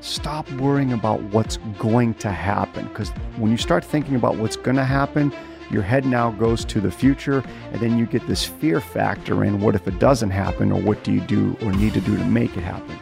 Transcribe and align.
stop 0.00 0.50
worrying 0.52 0.92
about 0.92 1.22
what's 1.24 1.58
going 1.78 2.14
to 2.14 2.30
happen. 2.30 2.88
Because 2.88 3.10
when 3.36 3.50
you 3.50 3.56
start 3.56 3.84
thinking 3.84 4.16
about 4.16 4.36
what's 4.36 4.56
going 4.56 4.76
to 4.76 4.84
happen, 4.84 5.32
your 5.70 5.82
head 5.82 6.04
now 6.04 6.32
goes 6.32 6.64
to 6.64 6.80
the 6.80 6.90
future, 6.90 7.44
and 7.72 7.80
then 7.80 7.96
you 7.96 8.06
get 8.06 8.26
this 8.26 8.44
fear 8.44 8.80
factor 8.80 9.44
in 9.44 9.60
what 9.60 9.74
if 9.74 9.86
it 9.86 9.98
doesn't 10.00 10.30
happen, 10.30 10.72
or 10.72 10.80
what 10.80 11.04
do 11.04 11.12
you 11.12 11.20
do 11.20 11.56
or 11.62 11.72
need 11.72 11.94
to 11.94 12.00
do 12.00 12.16
to 12.16 12.24
make 12.24 12.56
it 12.56 12.62
happen? 12.62 12.96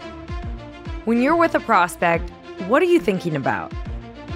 When 1.06 1.22
you're 1.22 1.37
with 1.37 1.54
a 1.54 1.61
prospect, 1.61 2.29
what 2.66 2.83
are 2.83 2.87
you 2.87 3.01
thinking 3.01 3.37
about? 3.37 3.72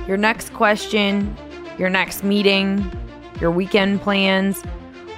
Your 0.08 0.16
next 0.16 0.54
question, 0.54 1.36
your 1.76 1.90
next 1.90 2.24
meeting, 2.24 2.90
your 3.40 3.50
weekend 3.50 4.00
plans, 4.00 4.62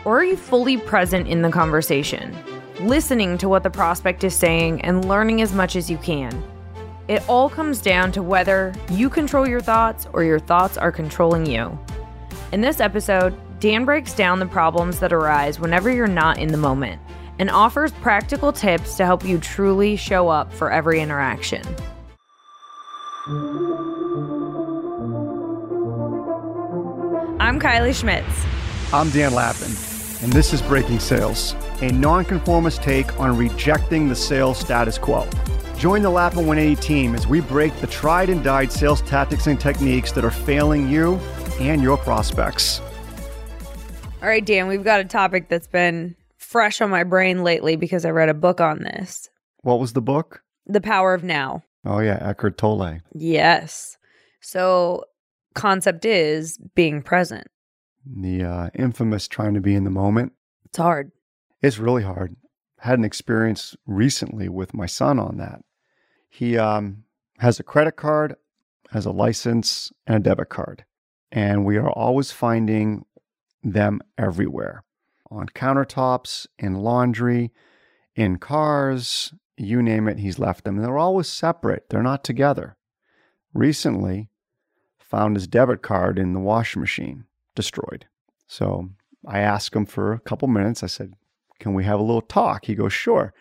or 0.05 0.19
are 0.19 0.25
you 0.25 0.37
fully 0.37 0.77
present 0.77 1.29
in 1.29 1.43
the 1.43 1.51
conversation, 1.51 2.37
listening 2.81 3.39
to 3.39 3.49
what 3.49 3.63
the 3.63 3.71
prospect 3.71 4.25
is 4.25 4.35
saying 4.35 4.81
and 4.81 5.07
learning 5.07 5.41
as 5.41 5.53
much 5.53 5.77
as 5.77 5.89
you 5.89 5.99
can? 5.99 6.43
It 7.07 7.23
all 7.29 7.51
comes 7.51 7.83
down 7.83 8.13
to 8.13 8.23
whether 8.23 8.73
you 8.91 9.11
control 9.11 9.47
your 9.47 9.61
thoughts 9.61 10.07
or 10.15 10.25
your 10.25 10.39
thoughts 10.39 10.79
are 10.79 10.91
controlling 10.91 11.45
you. 11.45 11.79
In 12.51 12.63
this 12.63 12.81
episode, 12.81 13.35
Dan 13.61 13.85
breaks 13.85 14.15
down 14.15 14.39
the 14.39 14.47
problems 14.47 15.01
that 15.01 15.13
arise 15.13 15.61
whenever 15.61 15.91
you're 15.91 16.07
not 16.07 16.39
in 16.39 16.49
the 16.49 16.57
moment 16.57 17.01
and 17.39 17.51
offers 17.51 17.93
practical 17.93 18.53
tips 18.53 18.97
to 18.97 19.05
help 19.05 19.23
you 19.23 19.39
truly 19.39 19.97
show 19.97 20.29
up 20.29 20.51
for 20.53 20.71
every 20.71 21.01
interaction. 21.01 21.63
I'm 27.39 27.61
Kylie 27.61 27.95
Schmitz. 27.95 28.47
I'm 28.95 29.11
Dan 29.11 29.35
Lappin, 29.35 29.73
and 30.23 30.33
this 30.33 30.55
is 30.55 30.63
Breaking 30.63 31.01
Sales, 31.01 31.55
a 31.83 31.91
nonconformist 31.93 32.83
take 32.83 33.19
on 33.21 33.37
rejecting 33.37 34.09
the 34.09 34.17
sales 34.17 34.59
status 34.59 34.97
quo. 34.97 35.29
Join 35.85 36.01
the 36.01 36.09
Lappin 36.09 36.47
180 36.47 36.81
team 36.81 37.15
as 37.15 37.27
we 37.27 37.43
break 37.43 37.77
the 37.83 37.87
tried 37.87 38.31
and 38.31 38.43
died 38.43 38.73
sales 38.73 39.03
tactics 39.03 39.49
and 39.49 39.61
techniques 39.61 40.13
that 40.13 40.25
are 40.25 40.31
failing 40.31 40.89
you 40.89 41.17
and 41.61 41.83
your 41.83 41.99
prospects. 41.99 42.81
All 44.23 44.29
right, 44.31 44.43
Dan, 44.43 44.67
we've 44.67 44.83
got 44.83 45.01
a 45.01 45.05
topic 45.05 45.51
that's 45.51 45.67
been 45.67 46.17
fresh 46.39 46.81
on 46.81 46.89
my 46.89 47.05
brain 47.05 47.45
lately 47.45 47.77
because 47.77 48.07
I 48.07 48.13
read 48.13 48.31
a 48.31 48.35
book 48.35 48.63
on 48.63 48.79
this 48.79 49.29
What 49.61 49.79
was 49.79 49.93
the 49.93 50.01
book? 50.01 50.43
The 50.65 50.81
Power 50.81 51.13
of 51.13 51.23
Now. 51.23 51.65
Oh, 51.85 51.99
yeah, 51.99 52.17
Eckhart 52.19 52.57
Tolle. 52.57 53.01
Yes. 53.13 53.99
So, 54.41 55.05
concept 55.55 56.07
is 56.07 56.57
being 56.75 57.03
present. 57.03 57.47
The 58.07 58.43
uh, 58.43 58.71
infamous 58.75 59.29
trying 59.29 59.53
to 59.53 59.61
be 59.61 59.75
in 59.75 59.85
the 59.85 59.91
moment. 59.91 60.33
It's 60.65 60.79
hard. 60.79 61.13
It's 61.61 61.77
really 61.77 62.05
hard. 62.05 62.37
Had 62.79 62.99
an 62.99 63.05
experience 63.05 63.77
recently 63.85 64.49
with 64.49 64.73
my 64.73 64.87
son 64.87 65.19
on 65.19 65.37
that. 65.37 65.61
He 66.35 66.59
um, 66.59 67.05
has 67.39 67.61
a 67.61 67.63
credit 67.63 67.95
card, 67.95 68.35
has 68.91 69.07
a 69.07 69.13
license, 69.13 69.93
and 70.05 70.17
a 70.17 70.21
debit 70.21 70.49
card. 70.49 70.85
And 71.31 71.65
we 71.65 71.77
are 71.77 71.91
always 71.91 72.33
finding 72.33 73.05
them 73.63 74.01
everywhere 74.19 74.83
on 75.31 75.47
countertops, 75.47 76.49
in 76.59 76.75
laundry, 76.75 77.53
in 78.17 78.39
cars, 78.39 79.33
you 79.57 79.81
name 79.81 80.09
it, 80.09 80.19
he's 80.19 80.41
left 80.41 80.65
them. 80.65 80.77
And 80.77 80.85
they're 80.85 80.99
always 80.99 81.29
separate, 81.29 81.89
they're 81.89 82.03
not 82.03 82.25
together. 82.25 82.77
Recently, 83.53 84.29
found 84.99 85.37
his 85.37 85.47
debit 85.47 85.83
card 85.83 86.19
in 86.19 86.33
the 86.33 86.41
washing 86.41 86.81
machine, 86.81 87.27
destroyed. 87.55 88.07
So 88.49 88.91
I 89.25 89.39
asked 89.39 89.75
him 89.75 89.87
for 89.87 90.13
a 90.13 90.19
couple 90.19 90.49
minutes. 90.49 90.83
I 90.83 90.89
said, 90.89 91.15
Can 91.61 91.75
we 91.75 91.85
have 91.85 92.01
a 92.01 92.03
little 92.03 92.23
talk? 92.23 92.65
He 92.65 92.75
goes, 92.75 92.93
Sure. 92.93 93.33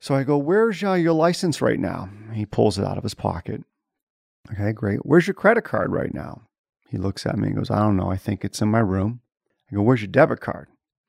So 0.00 0.14
I 0.14 0.24
go, 0.24 0.38
Where's 0.38 0.82
uh, 0.82 0.94
your 0.94 1.12
license 1.12 1.60
right 1.60 1.78
now? 1.78 2.08
He 2.32 2.46
pulls 2.46 2.78
it 2.78 2.84
out 2.84 2.96
of 2.96 3.02
his 3.02 3.14
pocket. 3.14 3.62
Okay, 4.50 4.72
great. 4.72 5.00
Where's 5.04 5.26
your 5.26 5.34
credit 5.34 5.62
card 5.62 5.92
right 5.92 6.12
now? 6.12 6.42
He 6.88 6.96
looks 6.96 7.26
at 7.26 7.36
me 7.36 7.48
and 7.48 7.56
goes, 7.56 7.70
I 7.70 7.78
don't 7.78 7.96
know. 7.96 8.10
I 8.10 8.16
think 8.16 8.44
it's 8.44 8.62
in 8.62 8.70
my 8.70 8.80
room. 8.80 9.20
I 9.70 9.76
go, 9.76 9.82
Where's 9.82 10.00
your 10.00 10.08
debit 10.08 10.40
card? 10.40 10.68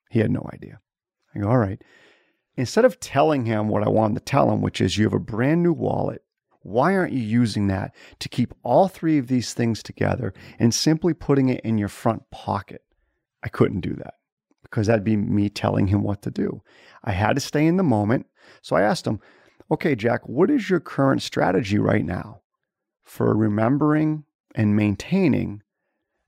He 0.10 0.20
had 0.20 0.30
no 0.30 0.48
idea. 0.54 0.82
I 1.34 1.40
go, 1.40 1.50
All 1.50 1.58
right. 1.58 1.82
Instead 2.58 2.84
of 2.84 3.00
telling 3.00 3.46
him 3.46 3.70
what 3.70 3.84
I 3.84 3.90
wanted 3.90 4.16
to 4.16 4.26
tell 4.26 4.52
him, 4.52 4.62
which 4.62 4.82
is 4.82 4.98
you 4.98 5.06
have 5.06 5.14
a 5.14 5.20
brand 5.20 5.64
new 5.64 5.72
wallet, 5.72 6.22
why 6.64 6.96
aren't 6.96 7.14
you 7.14 7.22
using 7.22 7.68
that 7.68 7.96
to 8.20 8.30
keep 8.30 8.54
all 8.62 8.90
three 8.90 9.18
of 9.18 9.28
these 9.28 9.54
things 9.54 9.82
together 9.82 10.34
and 10.60 10.76
simply 10.76 11.14
putting 11.14 11.48
it 11.48 11.62
in 11.62 11.78
your 11.78 11.88
front 11.88 12.30
pocket? 12.30 12.82
I 13.42 13.48
couldn't 13.48 13.82
do 13.82 13.96
that 13.96 14.16
because 14.72 14.88
that'd 14.88 15.04
be 15.04 15.18
me 15.18 15.50
telling 15.50 15.88
him 15.88 16.02
what 16.02 16.22
to 16.22 16.32
do. 16.32 16.64
I 17.04 17.12
had 17.12 17.36
to 17.36 17.42
stay 17.42 17.68
in 17.68 17.76
the 17.76 17.84
moment. 17.84 18.26
So 18.62 18.76
I 18.76 18.82
asked 18.82 19.06
him, 19.06 19.20
Okay, 19.70 19.96
Jack, 19.96 20.28
what 20.28 20.50
is 20.50 20.70
your 20.70 20.80
current 20.80 21.22
strategy 21.22 21.78
right 21.78 22.04
now 22.04 22.42
for 23.04 23.36
remembering 23.36 24.26
and 24.56 24.76
maintaining 24.76 25.64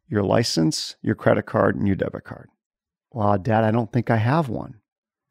your 0.08 0.24
license, 0.24 0.96
your 1.02 1.16
credit 1.16 1.46
card, 1.46 1.76
and 1.76 1.88
your 1.88 1.96
debit 1.96 2.24
card? 2.24 2.50
Well, 3.12 3.38
Dad, 3.38 3.64
I 3.64 3.72
don't 3.72 3.92
think 3.92 4.10
I 4.10 4.18
have 4.18 4.50
one. 4.50 4.76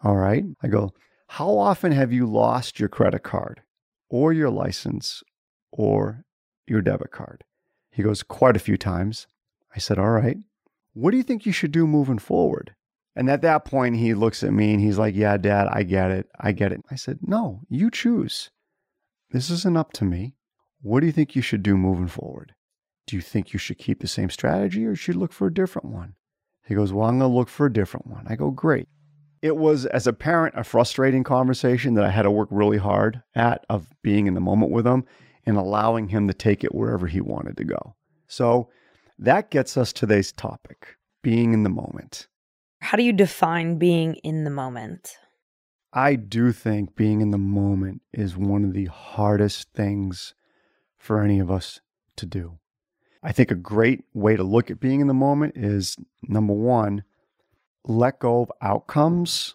All 0.03 0.17
right. 0.17 0.45
I 0.63 0.69
go, 0.69 0.93
How 1.29 1.57
often 1.57 1.93
have 1.93 2.13
you 2.13 2.27
lost 2.27 2.81
your 2.81 2.89
credit 2.89 3.23
card 3.23 3.63
or 4.09 4.33
your 4.33 4.51
license 4.51 5.23
or 5.71 6.25
your 6.67 6.81
debit 6.81 7.13
card? 7.13 7.45
He 7.91 8.03
goes, 8.03 8.23
Quite 8.23 8.57
a 8.57 8.61
few 8.61 8.77
times. 8.77 9.27
I 9.75 9.79
said, 9.79 9.99
All 9.99 10.11
right. 10.11 10.39
What 10.95 11.11
do 11.13 11.17
you 11.17 11.23
think 11.23 11.47
you 11.47 11.53
should 11.53 11.73
do 11.73 11.87
moving 11.87 12.19
forward? 12.19 12.75
And 13.15 13.29
at 13.29 13.43
that 13.43 13.65
point, 13.65 13.97
he 13.97 14.15
looks 14.15 14.43
at 14.43 14.53
me 14.53 14.73
and 14.73 14.81
he's 14.81 14.99
like, 14.99 15.15
Yeah, 15.15 15.37
Dad, 15.37 15.69
I 15.71 15.83
get 15.83 16.11
it. 16.11 16.29
I 16.41 16.53
get 16.53 16.73
it. 16.73 16.81
I 16.91 16.95
said, 16.95 17.19
No, 17.23 17.61
you 17.69 17.91
choose. 17.91 18.51
This 19.31 19.51
isn't 19.51 19.77
up 19.77 19.93
to 19.95 20.05
me. 20.05 20.37
What 20.81 21.01
do 21.01 21.07
you 21.07 21.13
think 21.13 21.37
you 21.37 21.43
should 21.43 21.63
do 21.63 21.77
moving 21.77 22.09
forward? 22.09 22.55
Do 23.07 23.17
you 23.17 23.23
think 23.23 23.53
you 23.53 23.59
should 23.59 23.79
keep 23.79 24.01
the 24.01 24.09
same 24.09 24.31
strategy 24.31 24.85
or 24.85 24.95
should 24.95 25.15
you 25.15 25.21
look 25.21 25.33
for 25.33 25.47
a 25.47 25.55
different 25.55 25.89
one? 25.89 26.15
He 26.67 26.75
goes, 26.75 26.93
Well, 26.93 27.09
I'm 27.09 27.19
going 27.19 27.31
to 27.31 27.37
look 27.37 27.49
for 27.49 27.67
a 27.67 27.73
different 27.73 28.07
one. 28.07 28.27
I 28.29 28.37
go, 28.37 28.51
Great. 28.51 28.89
It 29.43 29.57
was, 29.57 29.87
as 29.87 30.07
a 30.07 30.13
parent, 30.13 30.55
a 30.57 30.63
frustrating 30.63 31.25
conversation 31.25 31.95
that 31.95 32.05
I 32.05 32.11
had 32.11 32.23
to 32.23 32.31
work 32.31 32.49
really 32.53 32.79
hard 32.79 33.23
at 33.35 33.65
of 33.69 33.89
being 34.03 34.29
in 34.29 34.35
the 34.35 34.41
moment 34.41 34.71
with 34.71 34.87
him 34.87 35.05
and 35.45 35.57
allowing 35.57 36.09
him 36.09 36.29
to 36.29 36.35
take 36.35 36.63
it 36.63 36.75
wherever 36.75 37.09
he 37.09 37.21
wanted 37.21 37.57
to 37.57 37.65
go. 37.65 37.97
So 38.29 38.71
that 39.19 39.51
gets 39.51 39.77
us 39.77 39.93
to 39.93 40.07
today's 40.07 40.33
topic 40.33 40.97
being 41.23 41.53
in 41.53 41.65
the 41.65 41.71
moment. 41.71 42.29
How 42.83 42.97
do 42.97 43.05
you 43.05 43.13
define 43.13 43.79
being 43.79 44.17
in 44.25 44.43
the 44.43 44.51
moment? 44.51 45.17
I 45.93 46.17
do 46.17 46.51
think 46.51 46.97
being 46.97 47.21
in 47.21 47.31
the 47.31 47.39
moment 47.39 48.03
is 48.13 48.37
one 48.37 48.65
of 48.65 48.73
the 48.73 48.87
hardest 48.87 49.73
things 49.73 50.35
for 50.99 51.23
any 51.23 51.39
of 51.39 51.49
us 51.49 51.81
to 52.17 52.27
do. 52.27 52.59
I 53.23 53.31
think 53.31 53.53
a 53.53 53.55
great 53.55 54.01
way 54.13 54.35
to 54.35 54.43
look 54.43 54.69
at 54.69 54.81
being 54.81 55.01
in 55.01 55.07
the 55.07 55.15
moment 55.15 55.57
is 55.57 55.97
number 56.25 56.55
one, 56.55 57.05
let 57.85 58.19
go 58.19 58.43
of 58.43 58.53
outcomes 58.61 59.55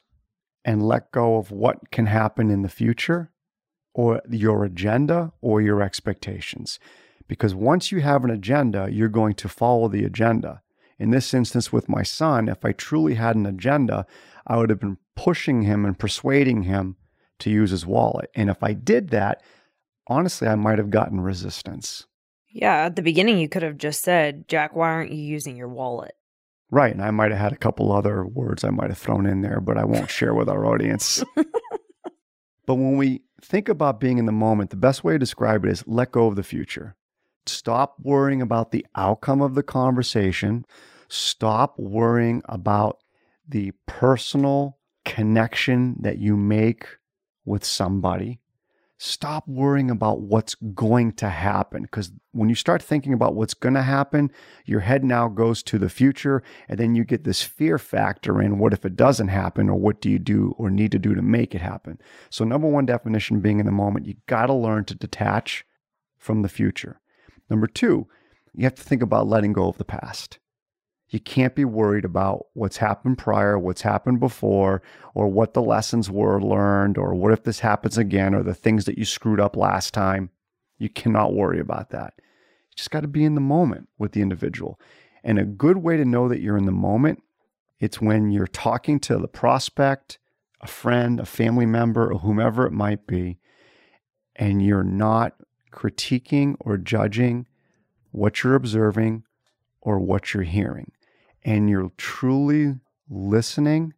and 0.63 0.81
let 0.87 1.11
go 1.11 1.35
of 1.35 1.51
what 1.51 1.91
can 1.91 2.05
happen 2.05 2.49
in 2.49 2.61
the 2.61 2.69
future 2.69 3.33
or 3.93 4.21
your 4.29 4.63
agenda 4.63 5.33
or 5.41 5.59
your 5.59 5.81
expectations. 5.81 6.79
Because 7.27 7.53
once 7.53 7.91
you 7.91 7.99
have 7.99 8.23
an 8.23 8.31
agenda, 8.31 8.87
you're 8.89 9.09
going 9.09 9.33
to 9.33 9.49
follow 9.49 9.89
the 9.89 10.05
agenda. 10.05 10.61
In 10.99 11.11
this 11.11 11.33
instance, 11.33 11.71
with 11.71 11.87
my 11.87 12.03
son, 12.03 12.49
if 12.49 12.65
I 12.65 12.71
truly 12.71 13.15
had 13.15 13.35
an 13.35 13.45
agenda, 13.45 14.05
I 14.45 14.57
would 14.57 14.69
have 14.69 14.79
been 14.79 14.97
pushing 15.15 15.61
him 15.61 15.85
and 15.85 15.97
persuading 15.97 16.63
him 16.63 16.95
to 17.39 17.49
use 17.49 17.71
his 17.71 17.85
wallet. 17.85 18.29
And 18.33 18.49
if 18.49 18.63
I 18.63 18.73
did 18.73 19.09
that, 19.09 19.43
honestly, 20.07 20.47
I 20.47 20.55
might 20.55 20.79
have 20.79 20.89
gotten 20.89 21.21
resistance. 21.21 22.05
Yeah, 22.49 22.85
at 22.85 22.95
the 22.95 23.01
beginning, 23.01 23.37
you 23.37 23.49
could 23.49 23.61
have 23.61 23.77
just 23.77 24.01
said, 24.01 24.47
Jack, 24.47 24.75
why 24.75 24.89
aren't 24.89 25.11
you 25.11 25.21
using 25.21 25.55
your 25.55 25.67
wallet? 25.67 26.15
Right. 26.71 26.93
And 26.93 27.03
I 27.03 27.11
might 27.11 27.31
have 27.31 27.39
had 27.39 27.53
a 27.53 27.57
couple 27.57 27.91
other 27.91 28.25
words 28.25 28.63
I 28.63 28.71
might 28.71 28.89
have 28.89 28.97
thrown 28.97 29.25
in 29.25 29.41
there, 29.41 29.61
but 29.61 29.77
I 29.77 29.85
won't 29.85 30.09
share 30.09 30.33
with 30.33 30.49
our 30.49 30.65
audience. 30.65 31.23
but 31.35 32.75
when 32.75 32.97
we 32.97 33.21
think 33.41 33.69
about 33.69 33.99
being 33.99 34.17
in 34.17 34.25
the 34.25 34.31
moment, 34.31 34.71
the 34.71 34.75
best 34.75 35.03
way 35.03 35.13
to 35.13 35.19
describe 35.19 35.63
it 35.65 35.71
is 35.71 35.83
let 35.87 36.11
go 36.11 36.27
of 36.27 36.35
the 36.35 36.43
future. 36.43 36.95
Stop 37.47 37.95
worrying 38.01 38.41
about 38.41 38.71
the 38.71 38.85
outcome 38.95 39.41
of 39.41 39.55
the 39.55 39.63
conversation. 39.63 40.65
Stop 41.07 41.77
worrying 41.79 42.41
about 42.45 42.99
the 43.47 43.71
personal 43.85 44.77
connection 45.05 45.95
that 46.01 46.17
you 46.17 46.35
make 46.35 46.85
with 47.45 47.63
somebody 47.63 48.39
stop 48.97 49.47
worrying 49.47 49.91
about 49.91 50.21
what's 50.21 50.55
going 50.55 51.13
to 51.13 51.29
happen. 51.29 51.83
Because 51.83 52.11
when 52.31 52.49
you 52.49 52.55
start 52.55 52.81
thinking 52.81 53.13
about 53.13 53.35
what's 53.35 53.53
going 53.53 53.75
to 53.75 53.81
happen, 53.81 54.31
your 54.65 54.79
head 54.81 55.03
now 55.03 55.27
goes 55.27 55.61
to 55.63 55.77
the 55.77 55.89
future. 55.89 56.43
And 56.67 56.79
then 56.79 56.95
you 56.95 57.03
get 57.03 57.23
this 57.23 57.43
fear 57.43 57.77
factor 57.77 58.41
in 58.41 58.59
what 58.59 58.73
if 58.73 58.85
it 58.85 58.95
doesn't 58.95 59.27
happen, 59.29 59.69
or 59.69 59.79
what 59.79 60.01
do 60.01 60.09
you 60.09 60.19
do 60.19 60.55
or 60.57 60.69
need 60.69 60.91
to 60.91 60.99
do 60.99 61.13
to 61.15 61.21
make 61.21 61.53
it 61.53 61.61
happen? 61.61 61.99
So, 62.29 62.43
number 62.43 62.67
one 62.67 62.85
definition 62.85 63.39
being 63.39 63.59
in 63.59 63.65
the 63.65 63.71
moment, 63.71 64.07
you 64.07 64.15
got 64.25 64.47
to 64.47 64.53
learn 64.53 64.85
to 64.85 64.95
detach 64.95 65.65
from 66.17 66.41
the 66.41 66.49
future. 66.49 66.99
Number 67.49 67.67
two, 67.67 68.07
you 68.53 68.63
have 68.63 68.75
to 68.75 68.83
think 68.83 69.01
about 69.01 69.27
letting 69.27 69.53
go 69.53 69.67
of 69.67 69.77
the 69.77 69.85
past. 69.85 70.39
You 71.09 71.19
can't 71.21 71.55
be 71.55 71.63
worried 71.63 72.03
about 72.03 72.47
what's 72.53 72.77
happened 72.77 73.17
prior, 73.17 73.57
what's 73.57 73.81
happened 73.81 74.19
before, 74.19 74.81
or 75.13 75.27
what 75.29 75.53
the 75.53 75.61
lessons 75.61 76.11
were 76.11 76.41
learned, 76.41 76.97
or 76.97 77.13
what 77.13 77.31
if 77.31 77.43
this 77.43 77.61
happens 77.61 77.97
again, 77.97 78.35
or 78.35 78.43
the 78.43 78.53
things 78.53 78.85
that 78.85 78.97
you 78.97 79.05
screwed 79.05 79.39
up 79.39 79.55
last 79.55 79.93
time. 79.93 80.31
You 80.77 80.89
cannot 80.89 81.33
worry 81.33 81.59
about 81.59 81.91
that. 81.91 82.13
You 82.17 82.75
just 82.75 82.91
got 82.91 83.01
to 83.01 83.07
be 83.07 83.23
in 83.23 83.35
the 83.35 83.41
moment 83.41 83.87
with 83.97 84.11
the 84.11 84.21
individual. 84.21 84.79
And 85.23 85.39
a 85.39 85.45
good 85.45 85.77
way 85.77 85.95
to 85.97 86.05
know 86.05 86.27
that 86.27 86.41
you're 86.41 86.57
in 86.57 86.65
the 86.65 86.71
moment, 86.71 87.23
it's 87.79 88.01
when 88.01 88.31
you're 88.31 88.47
talking 88.47 88.99
to 89.01 89.17
the 89.17 89.27
prospect, 89.27 90.19
a 90.61 90.67
friend, 90.67 91.19
a 91.19 91.25
family 91.25 91.65
member, 91.65 92.11
or 92.11 92.19
whomever 92.19 92.65
it 92.65 92.73
might 92.73 93.07
be, 93.07 93.39
and 94.35 94.65
you're 94.65 94.83
not 94.83 95.35
critiquing 95.77 96.55
or 96.59 96.75
judging 96.77 97.45
what 98.11 98.43
you're 98.43 98.55
observing 98.55 99.23
or 99.79 99.99
what 99.99 100.33
you're 100.33 100.43
hearing. 100.43 100.91
And 101.43 101.69
you're 101.69 101.91
truly 101.97 102.79
listening 103.09 103.93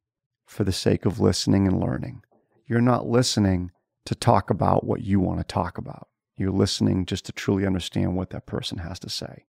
for 0.46 0.64
the 0.64 0.74
sake 0.74 1.06
of 1.06 1.20
listening 1.20 1.68
and 1.68 1.80
learning. 1.80 2.22
You're 2.68 2.82
not 2.82 3.08
listening 3.08 3.72
to 4.06 4.14
talk 4.14 4.50
about 4.50 4.84
what 4.84 5.02
you 5.02 5.20
want 5.20 5.40
to 5.40 5.46
talk 5.46 5.78
about. 5.78 6.08
You're 6.36 6.52
listening 6.52 7.06
just 7.06 7.26
to 7.26 7.32
truly 7.32 7.66
understand 7.66 8.16
what 8.16 8.32
that 8.32 8.46
person 8.46 8.80
has 8.80 9.00
to 9.00 9.10
say. 9.10 9.46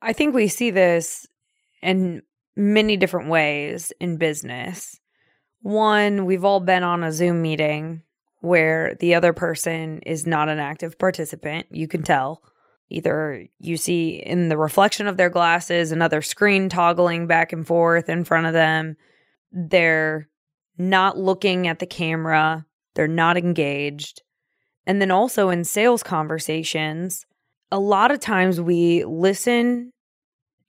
I 0.00 0.12
think 0.12 0.34
we 0.34 0.48
see 0.48 0.70
this 0.70 1.26
in 1.82 2.22
many 2.56 2.96
different 2.96 3.28
ways 3.28 3.92
in 4.00 4.16
business. 4.16 4.98
One, 5.60 6.24
we've 6.24 6.44
all 6.44 6.60
been 6.60 6.82
on 6.82 7.04
a 7.04 7.12
Zoom 7.12 7.42
meeting 7.42 8.02
where 8.44 8.94
the 9.00 9.14
other 9.14 9.32
person 9.32 10.00
is 10.00 10.26
not 10.26 10.48
an 10.48 10.58
active 10.58 10.98
participant. 10.98 11.66
You 11.70 11.88
can 11.88 12.02
tell. 12.02 12.42
Either 12.90 13.46
you 13.58 13.76
see 13.76 14.16
in 14.16 14.48
the 14.48 14.58
reflection 14.58 15.06
of 15.06 15.16
their 15.16 15.30
glasses 15.30 15.90
another 15.90 16.20
screen 16.20 16.68
toggling 16.68 17.26
back 17.26 17.52
and 17.52 17.66
forth 17.66 18.08
in 18.08 18.24
front 18.24 18.46
of 18.46 18.52
them. 18.52 18.96
They're 19.50 20.28
not 20.76 21.16
looking 21.16 21.66
at 21.66 21.78
the 21.78 21.86
camera, 21.86 22.66
they're 22.94 23.08
not 23.08 23.36
engaged. 23.36 24.22
And 24.86 25.00
then 25.00 25.10
also 25.10 25.48
in 25.48 25.64
sales 25.64 26.02
conversations, 26.02 27.24
a 27.70 27.78
lot 27.78 28.10
of 28.10 28.20
times 28.20 28.60
we 28.60 29.04
listen 29.04 29.92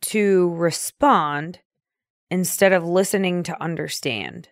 to 0.02 0.54
respond 0.56 1.60
instead 2.32 2.72
of 2.72 2.86
listening 2.86 3.44
to 3.44 3.62
understand. 3.62 4.50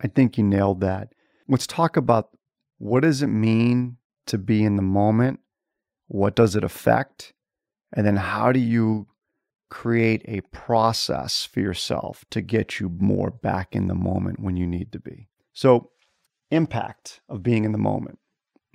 I 0.00 0.08
think 0.08 0.38
you 0.38 0.44
nailed 0.44 0.80
that. 0.80 1.08
Let's 1.48 1.66
talk 1.66 1.96
about 1.96 2.30
what 2.84 3.02
does 3.02 3.22
it 3.22 3.28
mean 3.28 3.96
to 4.26 4.36
be 4.36 4.62
in 4.62 4.76
the 4.76 4.82
moment? 4.82 5.40
What 6.06 6.36
does 6.36 6.54
it 6.54 6.62
affect? 6.62 7.32
And 7.94 8.06
then 8.06 8.16
how 8.16 8.52
do 8.52 8.60
you 8.60 9.06
create 9.70 10.20
a 10.26 10.42
process 10.52 11.46
for 11.46 11.60
yourself 11.60 12.26
to 12.28 12.42
get 12.42 12.80
you 12.80 12.90
more 12.90 13.30
back 13.30 13.74
in 13.74 13.86
the 13.88 13.94
moment 13.94 14.38
when 14.38 14.58
you 14.58 14.66
need 14.66 14.92
to 14.92 15.00
be? 15.00 15.28
So, 15.54 15.92
impact 16.50 17.22
of 17.26 17.42
being 17.42 17.64
in 17.64 17.72
the 17.72 17.78
moment. 17.78 18.18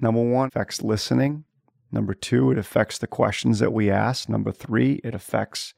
Number 0.02 0.24
one 0.24 0.48
affects 0.48 0.82
listening. 0.82 1.44
Number 1.92 2.16
two, 2.16 2.50
it 2.50 2.58
affects 2.58 2.98
the 2.98 3.06
questions 3.06 3.60
that 3.60 3.74
we 3.74 3.92
ask. 3.92 4.28
Number 4.28 4.52
three, 4.52 5.02
it 5.04 5.14
affects 5.14 5.76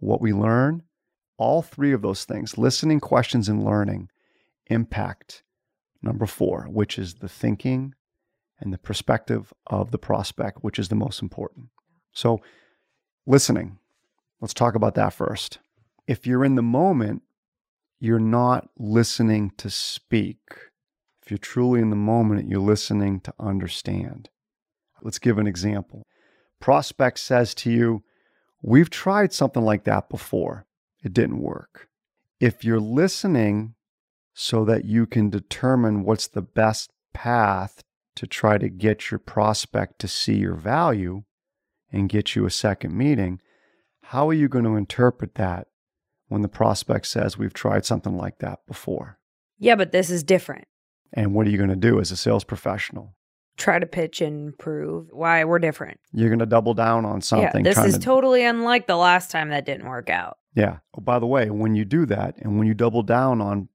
what 0.00 0.20
we 0.20 0.32
learn. 0.32 0.82
All 1.36 1.62
three 1.62 1.92
of 1.92 2.02
those 2.02 2.24
things, 2.24 2.58
listening, 2.58 2.98
questions, 2.98 3.48
and 3.48 3.64
learning, 3.64 4.08
impact 4.66 5.44
number 6.02 6.26
four, 6.26 6.66
which 6.70 6.98
is 6.98 7.14
the 7.14 7.28
thinking 7.28 7.94
and 8.60 8.72
the 8.72 8.78
perspective 8.78 9.52
of 9.66 9.90
the 9.90 9.98
prospect, 9.98 10.58
which 10.62 10.78
is 10.78 10.88
the 10.88 10.94
most 10.94 11.22
important. 11.22 11.66
So, 12.12 12.40
listening, 13.26 13.78
let's 14.40 14.54
talk 14.54 14.74
about 14.74 14.94
that 14.96 15.12
first. 15.12 15.58
If 16.06 16.26
you're 16.26 16.44
in 16.44 16.54
the 16.54 16.62
moment, 16.62 17.22
you're 18.00 18.18
not 18.18 18.68
listening 18.78 19.52
to 19.58 19.70
speak. 19.70 20.38
If 21.22 21.30
you're 21.30 21.38
truly 21.38 21.80
in 21.80 21.90
the 21.90 21.96
moment, 21.96 22.48
you're 22.48 22.60
listening 22.60 23.20
to 23.20 23.34
understand. 23.38 24.30
Let's 25.02 25.18
give 25.18 25.38
an 25.38 25.46
example. 25.46 26.02
Prospect 26.60 27.18
says 27.18 27.54
to 27.56 27.70
you, 27.70 28.02
We've 28.62 28.90
tried 28.90 29.32
something 29.32 29.62
like 29.62 29.84
that 29.84 30.08
before. 30.08 30.66
It 31.04 31.12
didn't 31.12 31.40
work. 31.40 31.88
If 32.40 32.64
you're 32.64 32.80
listening 32.80 33.74
so 34.40 34.64
that 34.64 34.84
you 34.84 35.04
can 35.04 35.28
determine 35.30 36.04
what's 36.04 36.28
the 36.28 36.40
best 36.40 36.92
path 37.12 37.82
to 38.14 38.24
try 38.24 38.56
to 38.56 38.68
get 38.68 39.10
your 39.10 39.18
prospect 39.18 39.98
to 39.98 40.06
see 40.06 40.36
your 40.36 40.54
value 40.54 41.24
and 41.90 42.08
get 42.08 42.36
you 42.36 42.46
a 42.46 42.50
second 42.50 42.96
meeting, 42.96 43.40
how 44.04 44.28
are 44.28 44.34
you 44.34 44.48
going 44.48 44.64
to 44.64 44.76
interpret 44.76 45.34
that 45.34 45.66
when 46.28 46.42
the 46.42 46.48
prospect 46.48 47.08
says, 47.08 47.36
We've 47.36 47.52
tried 47.52 47.84
something 47.84 48.16
like 48.16 48.38
that 48.38 48.60
before? 48.68 49.18
Yeah, 49.58 49.74
but 49.74 49.90
this 49.90 50.08
is 50.08 50.22
different. 50.22 50.68
And 51.12 51.34
what 51.34 51.48
are 51.48 51.50
you 51.50 51.58
going 51.58 51.70
to 51.70 51.74
do 51.74 51.98
as 51.98 52.12
a 52.12 52.16
sales 52.16 52.44
professional? 52.44 53.16
Try 53.56 53.80
to 53.80 53.86
pitch 53.86 54.20
and 54.20 54.56
prove 54.56 55.08
why 55.10 55.44
we're 55.46 55.58
different. 55.58 55.98
You're 56.12 56.28
going 56.28 56.38
to 56.38 56.46
double 56.46 56.74
down 56.74 57.04
on 57.04 57.22
something. 57.22 57.64
Yeah, 57.64 57.72
this 57.72 57.84
is 57.84 57.94
to, 57.94 58.00
totally 58.00 58.44
unlike 58.44 58.86
the 58.86 58.96
last 58.96 59.32
time 59.32 59.48
that 59.48 59.66
didn't 59.66 59.88
work 59.88 60.08
out. 60.08 60.38
Yeah. 60.54 60.78
Oh, 60.96 61.00
by 61.00 61.18
the 61.18 61.26
way, 61.26 61.50
when 61.50 61.74
you 61.74 61.84
do 61.84 62.06
that 62.06 62.36
and 62.38 62.56
when 62.56 62.68
you 62.68 62.74
double 62.74 63.02
down 63.02 63.40
on 63.40 63.68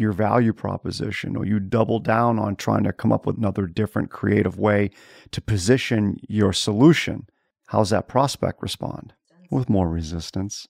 your 0.00 0.12
value 0.12 0.54
proposition 0.54 1.36
or 1.36 1.44
you 1.44 1.60
double 1.60 1.98
down 1.98 2.38
on 2.38 2.56
trying 2.56 2.84
to 2.84 2.92
come 2.92 3.12
up 3.12 3.26
with 3.26 3.36
another 3.36 3.66
different 3.66 4.10
creative 4.10 4.58
way 4.58 4.90
to 5.30 5.42
position 5.42 6.18
your 6.26 6.54
solution, 6.54 7.28
how's 7.66 7.90
that 7.90 8.08
prospect 8.08 8.62
respond? 8.62 9.12
With 9.50 9.68
more 9.68 9.90
resistance. 9.90 10.66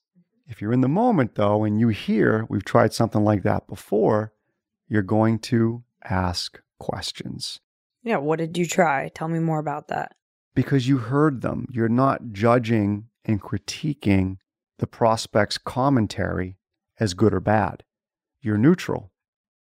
If 0.48 0.60
you're 0.60 0.72
in 0.72 0.80
the 0.80 0.88
moment 0.88 1.36
though 1.36 1.62
and 1.62 1.78
you 1.78 1.88
hear 1.88 2.44
we've 2.48 2.64
tried 2.64 2.92
something 2.92 3.22
like 3.22 3.44
that 3.44 3.68
before, 3.68 4.32
you're 4.88 5.02
going 5.02 5.38
to 5.38 5.84
ask 6.04 6.60
questions. 6.80 7.60
Yeah, 8.02 8.16
what 8.16 8.40
did 8.40 8.58
you 8.58 8.66
try? 8.66 9.10
Tell 9.14 9.28
me 9.28 9.38
more 9.38 9.60
about 9.60 9.86
that. 9.88 10.16
Because 10.56 10.88
you 10.88 10.98
heard 10.98 11.42
them. 11.42 11.68
You're 11.70 11.88
not 11.88 12.32
judging 12.32 13.04
and 13.24 13.40
critiquing 13.40 14.38
the 14.78 14.88
prospect's 14.88 15.58
commentary 15.58 16.56
as 16.98 17.14
good 17.14 17.32
or 17.32 17.40
bad. 17.40 17.84
You're 18.42 18.58
neutral 18.58 19.09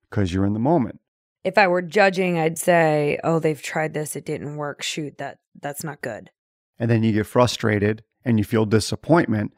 because 0.10 0.34
you're 0.34 0.46
in 0.46 0.54
the 0.54 0.60
moment. 0.60 1.00
If 1.44 1.58
I 1.58 1.68
were 1.68 1.82
judging, 1.82 2.38
I'd 2.38 2.58
say, 2.58 3.20
"Oh, 3.24 3.40
they've 3.40 3.62
tried 3.62 3.94
this, 3.94 4.16
it 4.16 4.26
didn't 4.26 4.58
work. 4.58 4.82
Shoot, 4.82 5.18
that 5.18 5.40
that's 5.60 5.84
not 5.84 6.02
good." 6.02 6.32
And 6.78 6.90
then 6.90 7.04
you 7.04 7.12
get 7.12 7.28
frustrated 7.28 8.04
and 8.24 8.38
you 8.38 8.44
feel 8.44 8.66
disappointment 8.66 9.54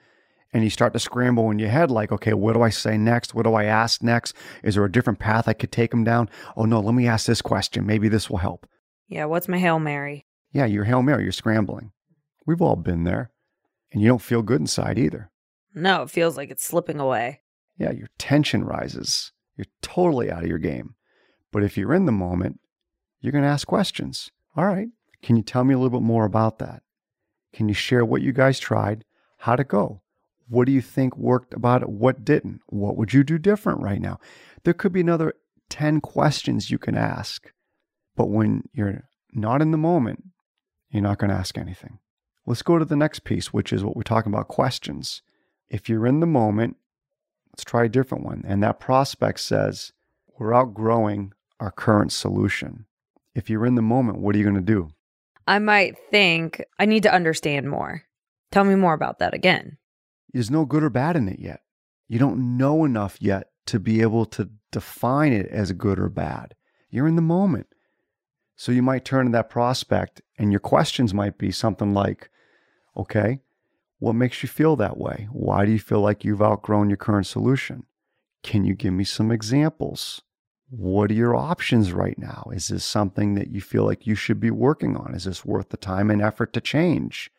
and 0.53 0.63
you 0.63 0.69
start 0.69 0.93
to 0.93 0.99
scramble 0.99 1.49
in 1.49 1.59
your 1.59 1.69
head 1.69 1.89
like, 1.89 2.11
okay, 2.11 2.33
what 2.33 2.53
do 2.53 2.61
I 2.61 2.69
say 2.69 2.97
next? 2.97 3.33
What 3.33 3.43
do 3.43 3.53
I 3.53 3.65
ask 3.65 4.03
next? 4.03 4.35
Is 4.63 4.75
there 4.75 4.85
a 4.85 4.91
different 4.91 5.19
path 5.19 5.47
I 5.47 5.53
could 5.53 5.71
take 5.71 5.91
them 5.91 6.03
down? 6.03 6.29
Oh 6.57 6.65
no, 6.65 6.79
let 6.79 6.93
me 6.95 7.07
ask 7.07 7.25
this 7.25 7.41
question. 7.41 7.85
Maybe 7.85 8.09
this 8.09 8.29
will 8.29 8.37
help. 8.37 8.67
Yeah, 9.07 9.25
what's 9.25 9.47
my 9.47 9.59
Hail 9.59 9.79
Mary? 9.79 10.25
Yeah, 10.51 10.65
you're 10.65 10.85
Hail 10.85 11.01
Mary, 11.01 11.23
you're 11.23 11.31
scrambling. 11.31 11.91
We've 12.45 12.61
all 12.61 12.75
been 12.75 13.03
there. 13.03 13.31
And 13.91 14.01
you 14.01 14.07
don't 14.07 14.21
feel 14.21 14.41
good 14.41 14.61
inside 14.61 14.97
either. 14.97 15.31
No, 15.73 16.03
it 16.03 16.09
feels 16.09 16.37
like 16.37 16.49
it's 16.49 16.63
slipping 16.63 16.99
away. 16.99 17.41
Yeah, 17.77 17.91
your 17.91 18.07
tension 18.17 18.63
rises. 18.63 19.31
You're 19.55 19.65
totally 19.81 20.31
out 20.31 20.43
of 20.43 20.49
your 20.49 20.57
game. 20.57 20.95
But 21.51 21.63
if 21.63 21.77
you're 21.77 21.93
in 21.93 22.05
the 22.05 22.11
moment, 22.11 22.59
you're 23.19 23.31
going 23.31 23.43
to 23.43 23.49
ask 23.49 23.67
questions. 23.67 24.31
All 24.55 24.65
right, 24.65 24.89
can 25.21 25.35
you 25.35 25.43
tell 25.43 25.63
me 25.63 25.73
a 25.73 25.77
little 25.77 25.99
bit 25.99 26.05
more 26.05 26.25
about 26.25 26.59
that? 26.59 26.83
Can 27.53 27.67
you 27.67 27.73
share 27.73 28.05
what 28.05 28.21
you 28.21 28.31
guys 28.31 28.59
tried? 28.59 29.03
How'd 29.39 29.59
it 29.59 29.67
go? 29.67 30.01
What 30.47 30.65
do 30.65 30.71
you 30.71 30.81
think 30.81 31.17
worked 31.17 31.53
about 31.53 31.81
it? 31.81 31.89
What 31.89 32.25
didn't? 32.25 32.61
What 32.67 32.97
would 32.97 33.13
you 33.13 33.23
do 33.23 33.37
different 33.37 33.81
right 33.81 34.01
now? 34.01 34.19
There 34.63 34.73
could 34.73 34.91
be 34.91 35.01
another 35.01 35.33
10 35.69 36.01
questions 36.01 36.69
you 36.69 36.77
can 36.77 36.97
ask. 36.97 37.51
But 38.15 38.29
when 38.29 38.63
you're 38.73 39.05
not 39.33 39.61
in 39.61 39.71
the 39.71 39.77
moment, 39.77 40.25
you're 40.89 41.01
not 41.01 41.17
going 41.17 41.29
to 41.29 41.37
ask 41.37 41.57
anything. 41.57 41.99
Let's 42.45 42.61
go 42.61 42.77
to 42.77 42.85
the 42.85 42.95
next 42.95 43.23
piece, 43.23 43.53
which 43.53 43.71
is 43.71 43.83
what 43.83 43.95
we're 43.95 44.03
talking 44.03 44.33
about 44.33 44.47
questions. 44.47 45.21
If 45.69 45.87
you're 45.87 46.07
in 46.07 46.19
the 46.19 46.27
moment, 46.27 46.75
let's 47.51 47.63
try 47.63 47.85
a 47.85 47.89
different 47.89 48.23
one. 48.23 48.43
And 48.45 48.63
that 48.63 48.79
prospect 48.79 49.39
says, 49.39 49.91
We're 50.37 50.53
outgrowing 50.53 51.33
our 51.59 51.71
current 51.71 52.11
solution. 52.11 52.85
If 53.35 53.49
you're 53.49 53.65
in 53.65 53.75
the 53.75 53.81
moment, 53.81 54.19
what 54.19 54.35
are 54.35 54.37
you 54.37 54.43
going 54.43 54.55
to 54.55 54.61
do? 54.61 54.89
I 55.47 55.59
might 55.59 55.95
think, 56.09 56.63
I 56.79 56.85
need 56.85 57.03
to 57.03 57.13
understand 57.13 57.69
more. 57.69 58.03
Tell 58.51 58.63
me 58.63 58.75
more 58.75 58.93
about 58.93 59.19
that 59.19 59.33
again. 59.33 59.77
There's 60.33 60.51
no 60.51 60.65
good 60.65 60.83
or 60.83 60.89
bad 60.89 61.15
in 61.15 61.27
it 61.27 61.39
yet. 61.39 61.61
You 62.07 62.19
don't 62.19 62.57
know 62.57 62.83
enough 62.83 63.17
yet 63.21 63.49
to 63.67 63.79
be 63.79 64.01
able 64.01 64.25
to 64.25 64.49
define 64.71 65.33
it 65.33 65.47
as 65.47 65.71
good 65.73 65.99
or 65.99 66.09
bad. 66.09 66.55
You're 66.89 67.07
in 67.07 67.15
the 67.15 67.21
moment. 67.21 67.67
So 68.55 68.71
you 68.71 68.81
might 68.81 69.05
turn 69.05 69.25
to 69.25 69.31
that 69.31 69.49
prospect 69.49 70.21
and 70.37 70.51
your 70.51 70.59
questions 70.59 71.13
might 71.13 71.37
be 71.37 71.51
something 71.51 71.93
like, 71.93 72.29
okay, 72.95 73.39
what 74.01 74.15
makes 74.15 74.41
you 74.41 74.49
feel 74.49 74.75
that 74.77 74.97
way? 74.97 75.27
Why 75.31 75.63
do 75.63 75.71
you 75.71 75.77
feel 75.77 76.01
like 76.01 76.25
you've 76.25 76.41
outgrown 76.41 76.89
your 76.89 76.97
current 76.97 77.27
solution? 77.27 77.83
Can 78.41 78.65
you 78.65 78.73
give 78.73 78.93
me 78.93 79.03
some 79.03 79.31
examples? 79.31 80.23
What 80.71 81.11
are 81.11 81.13
your 81.13 81.35
options 81.35 81.93
right 81.93 82.17
now? 82.17 82.49
Is 82.51 82.69
this 82.69 82.83
something 82.83 83.35
that 83.35 83.51
you 83.51 83.61
feel 83.61 83.85
like 83.85 84.07
you 84.07 84.15
should 84.15 84.39
be 84.39 84.49
working 84.49 84.97
on? 84.97 85.13
Is 85.13 85.25
this 85.25 85.45
worth 85.45 85.69
the 85.69 85.77
time 85.77 86.09
and 86.09 86.19
effort 86.19 86.51
to 86.53 86.61
change? 86.61 87.29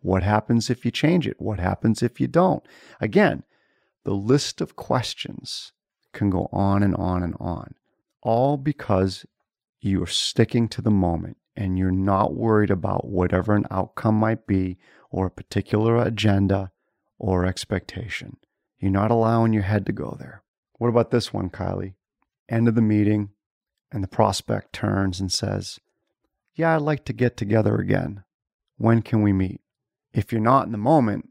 What 0.00 0.22
happens 0.22 0.70
if 0.70 0.86
you 0.86 0.90
change 0.90 1.28
it? 1.28 1.38
What 1.38 1.58
happens 1.58 2.02
if 2.02 2.18
you 2.18 2.28
don't? 2.28 2.64
Again, 2.98 3.42
the 4.04 4.14
list 4.14 4.62
of 4.62 4.74
questions 4.74 5.72
can 6.14 6.30
go 6.30 6.48
on 6.50 6.82
and 6.82 6.94
on 6.94 7.22
and 7.22 7.34
on, 7.38 7.74
all 8.22 8.56
because 8.56 9.26
you 9.82 10.02
are 10.02 10.06
sticking 10.06 10.66
to 10.68 10.80
the 10.80 10.90
moment 10.90 11.36
and 11.56 11.78
you're 11.78 11.90
not 11.90 12.34
worried 12.34 12.70
about 12.70 13.06
whatever 13.06 13.54
an 13.54 13.66
outcome 13.70 14.16
might 14.16 14.46
be 14.46 14.78
or 15.10 15.26
a 15.26 15.30
particular 15.30 15.96
agenda 15.96 16.70
or 17.18 17.46
expectation. 17.46 18.36
You're 18.78 18.90
not 18.90 19.10
allowing 19.10 19.52
your 19.52 19.62
head 19.62 19.86
to 19.86 19.92
go 19.92 20.16
there. 20.18 20.42
What 20.78 20.88
about 20.88 21.10
this 21.10 21.32
one, 21.32 21.48
Kylie? 21.48 21.94
End 22.48 22.68
of 22.68 22.74
the 22.74 22.82
meeting, 22.82 23.30
and 23.90 24.04
the 24.04 24.08
prospect 24.08 24.72
turns 24.72 25.20
and 25.20 25.32
says, 25.32 25.78
Yeah, 26.54 26.76
I'd 26.76 26.82
like 26.82 27.04
to 27.06 27.12
get 27.12 27.36
together 27.36 27.76
again. 27.76 28.24
When 28.76 29.00
can 29.02 29.22
we 29.22 29.32
meet? 29.32 29.62
If 30.12 30.32
you're 30.32 30.40
not 30.40 30.66
in 30.66 30.72
the 30.72 30.78
moment, 30.78 31.28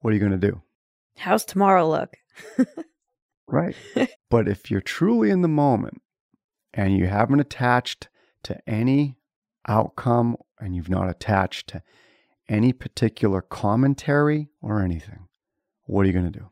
what 0.00 0.10
are 0.10 0.14
you 0.14 0.20
going 0.20 0.38
to 0.38 0.50
do? 0.50 0.62
How's 1.16 1.44
tomorrow 1.44 1.88
look? 1.88 2.16
right. 3.46 3.76
but 4.30 4.48
if 4.48 4.70
you're 4.70 4.80
truly 4.80 5.30
in 5.30 5.42
the 5.42 5.48
moment 5.48 6.02
and 6.74 6.96
you 6.96 7.06
haven't 7.06 7.40
attached 7.40 8.08
to 8.44 8.58
any 8.68 9.16
outcome 9.66 10.36
and 10.60 10.74
you've 10.74 10.88
not 10.88 11.08
attached 11.08 11.68
to 11.68 11.82
any 12.48 12.72
particular 12.72 13.40
commentary 13.40 14.48
or 14.60 14.80
anything, 14.82 15.28
what 15.84 16.02
are 16.02 16.06
you 16.06 16.12
going 16.12 16.30
to 16.30 16.38
do? 16.38 16.50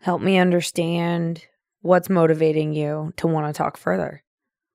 Help 0.00 0.22
me 0.22 0.38
understand 0.38 1.46
what's 1.80 2.10
motivating 2.10 2.72
you 2.72 3.12
to 3.16 3.26
want 3.26 3.46
to 3.46 3.56
talk 3.56 3.76
further. 3.76 4.22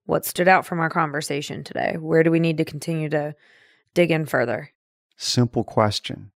What 0.06 0.26
stood 0.26 0.48
out 0.48 0.66
from 0.66 0.80
our 0.80 0.90
conversation 0.90 1.64
today? 1.64 1.96
Where 1.98 2.24
do 2.24 2.32
we 2.32 2.40
need 2.40 2.58
to 2.58 2.66
continue 2.66 3.10
to 3.10 3.36
dig 3.94 4.12
in 4.12 4.26
further? 4.26 4.72
Simple 5.16 5.64
question. 5.64 6.32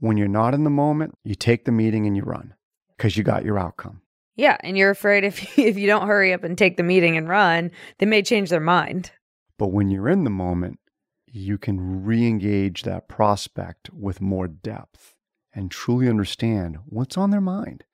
When 0.00 0.16
you're 0.16 0.28
not 0.28 0.54
in 0.54 0.64
the 0.64 0.70
moment, 0.70 1.14
you 1.24 1.34
take 1.34 1.64
the 1.64 1.72
meeting 1.72 2.06
and 2.06 2.16
you 2.16 2.22
run 2.22 2.54
because 2.96 3.16
you 3.16 3.22
got 3.22 3.44
your 3.44 3.58
outcome. 3.58 4.02
Yeah, 4.36 4.56
and 4.60 4.78
you're 4.78 4.90
afraid 4.90 5.24
if 5.24 5.58
if 5.58 5.76
you 5.76 5.86
don't 5.86 6.06
hurry 6.06 6.32
up 6.32 6.44
and 6.44 6.56
take 6.56 6.76
the 6.76 6.82
meeting 6.82 7.16
and 7.16 7.28
run, 7.28 7.70
they 7.98 8.06
may 8.06 8.22
change 8.22 8.50
their 8.50 8.60
mind. 8.60 9.10
But 9.58 9.72
when 9.72 9.90
you're 9.90 10.08
in 10.08 10.24
the 10.24 10.30
moment, 10.30 10.78
you 11.26 11.58
can 11.58 12.04
re-engage 12.04 12.84
that 12.84 13.08
prospect 13.08 13.90
with 13.92 14.20
more 14.20 14.48
depth 14.48 15.14
and 15.52 15.70
truly 15.70 16.08
understand 16.08 16.78
what's 16.86 17.18
on 17.18 17.30
their 17.30 17.40
mind. 17.40 17.84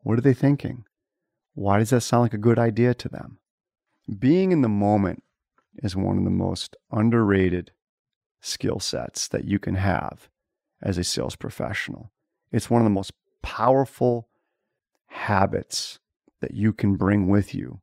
What 0.00 0.18
are 0.18 0.22
they 0.22 0.34
thinking? 0.34 0.84
Why 1.54 1.78
does 1.78 1.90
that 1.90 2.02
sound 2.02 2.22
like 2.22 2.34
a 2.34 2.38
good 2.38 2.58
idea 2.58 2.94
to 2.94 3.08
them? 3.08 3.38
Being 4.18 4.52
in 4.52 4.62
the 4.62 4.68
moment 4.68 5.24
is 5.82 5.96
one 5.96 6.18
of 6.18 6.24
the 6.24 6.30
most 6.30 6.76
underrated 6.92 7.72
skill 8.40 8.78
sets 8.78 9.26
that 9.28 9.44
you 9.44 9.58
can 9.58 9.74
have 9.74 10.28
as 10.80 10.98
a 10.98 11.04
sales 11.04 11.36
professional. 11.36 12.12
It's 12.52 12.70
one 12.70 12.80
of 12.80 12.86
the 12.86 12.90
most 12.90 13.12
powerful 13.42 14.28
habits 15.06 15.98
that 16.40 16.52
you 16.52 16.72
can 16.72 16.96
bring 16.96 17.28
with 17.28 17.54
you 17.54 17.80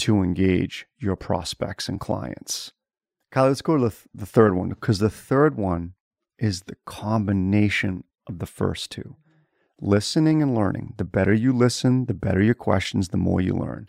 to 0.00 0.22
engage 0.22 0.86
your 0.98 1.16
prospects 1.16 1.88
and 1.88 2.00
clients. 2.00 2.72
Kyle, 3.30 3.48
let's 3.48 3.62
go 3.62 3.76
to 3.76 3.84
the, 3.84 3.90
th- 3.90 4.08
the 4.14 4.26
third 4.26 4.54
one 4.54 4.70
because 4.70 4.98
the 4.98 5.10
third 5.10 5.56
one 5.56 5.94
is 6.38 6.62
the 6.62 6.76
combination 6.84 8.04
of 8.26 8.38
the 8.38 8.46
first 8.46 8.90
two 8.90 9.16
listening 9.80 10.42
and 10.42 10.54
learning. 10.54 10.94
The 10.98 11.04
better 11.04 11.32
you 11.32 11.52
listen, 11.52 12.04
the 12.04 12.14
better 12.14 12.42
your 12.42 12.54
questions, 12.54 13.08
the 13.08 13.16
more 13.16 13.40
you 13.40 13.54
learn. 13.54 13.88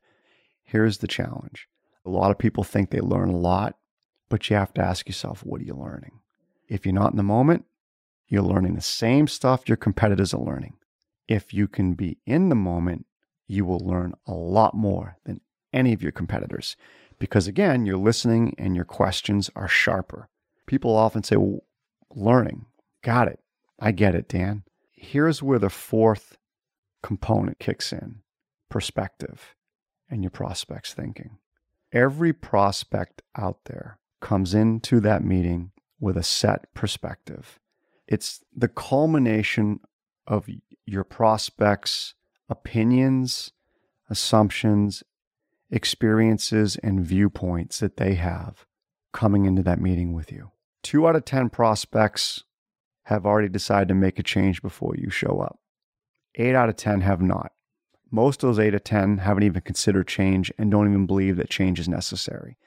Here's 0.63 0.99
the 0.99 1.07
challenge 1.07 1.67
a 2.05 2.09
lot 2.09 2.31
of 2.31 2.37
people 2.37 2.63
think 2.63 2.89
they 2.89 2.99
learn 2.99 3.29
a 3.29 3.37
lot, 3.37 3.75
but 4.29 4.49
you 4.49 4.55
have 4.55 4.73
to 4.75 4.81
ask 4.81 5.07
yourself, 5.07 5.43
what 5.43 5.61
are 5.61 5.65
you 5.65 5.75
learning? 5.75 6.19
If 6.67 6.85
you're 6.85 6.95
not 6.95 7.11
in 7.11 7.17
the 7.17 7.23
moment, 7.23 7.65
you're 8.27 8.41
learning 8.41 8.75
the 8.75 8.81
same 8.81 9.27
stuff 9.27 9.67
your 9.67 9.77
competitors 9.77 10.33
are 10.33 10.41
learning. 10.41 10.77
If 11.27 11.53
you 11.53 11.67
can 11.67 11.93
be 11.93 12.17
in 12.25 12.49
the 12.49 12.55
moment, 12.55 13.05
you 13.47 13.65
will 13.65 13.79
learn 13.79 14.13
a 14.25 14.33
lot 14.33 14.73
more 14.73 15.17
than 15.25 15.41
any 15.73 15.93
of 15.93 16.01
your 16.01 16.11
competitors 16.11 16.75
because, 17.19 17.47
again, 17.47 17.85
you're 17.85 17.97
listening 17.97 18.55
and 18.57 18.75
your 18.75 18.85
questions 18.85 19.49
are 19.55 19.67
sharper. 19.67 20.27
People 20.65 20.95
often 20.95 21.23
say, 21.23 21.35
well, 21.35 21.59
learning. 22.15 22.65
Got 23.03 23.27
it. 23.27 23.39
I 23.79 23.91
get 23.91 24.15
it, 24.15 24.27
Dan. 24.27 24.63
Here's 24.91 25.41
where 25.41 25.59
the 25.59 25.69
fourth 25.69 26.37
component 27.03 27.59
kicks 27.59 27.91
in 27.91 28.21
perspective 28.69 29.55
and 30.09 30.23
your 30.23 30.31
prospect's 30.31 30.93
thinking. 30.93 31.37
Every 31.91 32.33
prospect 32.33 33.21
out 33.37 33.65
there 33.65 33.99
comes 34.19 34.53
into 34.53 34.99
that 35.01 35.23
meeting 35.23 35.71
with 35.99 36.17
a 36.17 36.23
set 36.23 36.73
perspective. 36.73 37.59
It's 38.07 38.41
the 38.55 38.67
culmination 38.67 39.79
of 40.27 40.47
your 40.85 41.03
prospects' 41.03 42.13
opinions, 42.49 43.51
assumptions, 44.09 45.03
experiences, 45.71 46.77
and 46.83 47.05
viewpoints 47.05 47.79
that 47.79 47.97
they 47.97 48.15
have 48.15 48.65
coming 49.13 49.45
into 49.45 49.63
that 49.63 49.81
meeting 49.81 50.13
with 50.13 50.31
you. 50.31 50.51
Two 50.83 51.07
out 51.07 51.15
of 51.15 51.25
10 51.25 51.49
prospects 51.49 52.43
have 53.03 53.25
already 53.25 53.49
decided 53.49 53.87
to 53.89 53.95
make 53.95 54.19
a 54.19 54.23
change 54.23 54.61
before 54.61 54.95
you 54.97 55.09
show 55.09 55.39
up. 55.39 55.59
Eight 56.35 56.55
out 56.55 56.69
of 56.69 56.75
10 56.75 57.01
have 57.01 57.21
not. 57.21 57.51
Most 58.09 58.43
of 58.43 58.49
those 58.49 58.59
eight 58.59 58.73
of 58.73 58.83
10 58.83 59.19
haven't 59.19 59.43
even 59.43 59.61
considered 59.61 60.07
change 60.07 60.51
and 60.57 60.69
don't 60.69 60.87
even 60.87 61.05
believe 61.05 61.37
that 61.37 61.49
change 61.49 61.79
is 61.79 61.87
necessary. 61.87 62.57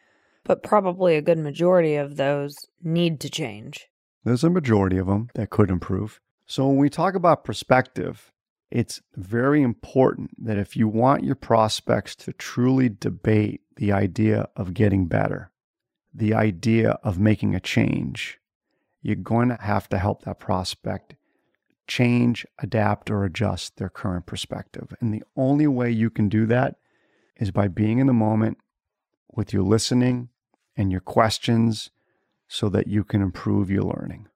But 0.44 0.62
probably 0.62 1.16
a 1.16 1.22
good 1.22 1.38
majority 1.38 1.96
of 1.96 2.16
those 2.16 2.56
need 2.82 3.20
to 3.20 3.30
change. 3.30 3.88
There's 4.24 4.44
a 4.44 4.50
majority 4.50 4.98
of 4.98 5.06
them 5.06 5.28
that 5.34 5.50
could 5.50 5.70
improve. 5.70 6.20
So 6.46 6.66
when 6.66 6.76
we 6.76 6.90
talk 6.90 7.14
about 7.14 7.44
perspective, 7.44 8.32
it's 8.70 9.00
very 9.14 9.62
important 9.62 10.30
that 10.44 10.58
if 10.58 10.76
you 10.76 10.88
want 10.88 11.24
your 11.24 11.34
prospects 11.34 12.16
to 12.16 12.32
truly 12.32 12.88
debate 12.88 13.60
the 13.76 13.92
idea 13.92 14.48
of 14.56 14.74
getting 14.74 15.06
better, 15.06 15.50
the 16.12 16.34
idea 16.34 16.98
of 17.02 17.18
making 17.18 17.54
a 17.54 17.60
change, 17.60 18.38
you're 19.02 19.16
going 19.16 19.48
to 19.48 19.58
have 19.60 19.88
to 19.90 19.98
help 19.98 20.22
that 20.22 20.38
prospect 20.38 21.14
change, 21.86 22.46
adapt, 22.60 23.10
or 23.10 23.24
adjust 23.24 23.76
their 23.76 23.90
current 23.90 24.26
perspective. 24.26 24.94
And 25.00 25.12
the 25.12 25.22
only 25.36 25.66
way 25.66 25.90
you 25.90 26.10
can 26.10 26.28
do 26.28 26.46
that 26.46 26.76
is 27.36 27.50
by 27.50 27.68
being 27.68 27.98
in 27.98 28.06
the 28.06 28.12
moment 28.12 28.58
with 29.32 29.52
your 29.52 29.62
listening 29.62 30.30
and 30.76 30.90
your 30.90 31.00
questions 31.00 31.90
so 32.48 32.68
that 32.68 32.86
you 32.86 33.04
can 33.04 33.20
improve 33.20 33.70
your 33.70 33.82
learning. 33.82 34.28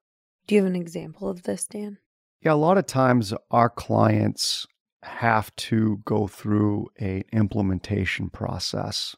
Do 0.47 0.55
you 0.55 0.61
have 0.63 0.69
an 0.71 0.79
example 0.79 1.29
of 1.29 1.43
this, 1.43 1.65
Dan? 1.65 1.97
Yeah, 2.41 2.53
a 2.53 2.55
lot 2.55 2.77
of 2.77 2.85
times 2.85 3.33
our 3.51 3.69
clients 3.69 4.65
have 5.03 5.53
to 5.55 6.01
go 6.05 6.27
through 6.27 6.87
a 7.01 7.23
implementation 7.33 8.29
process 8.29 9.15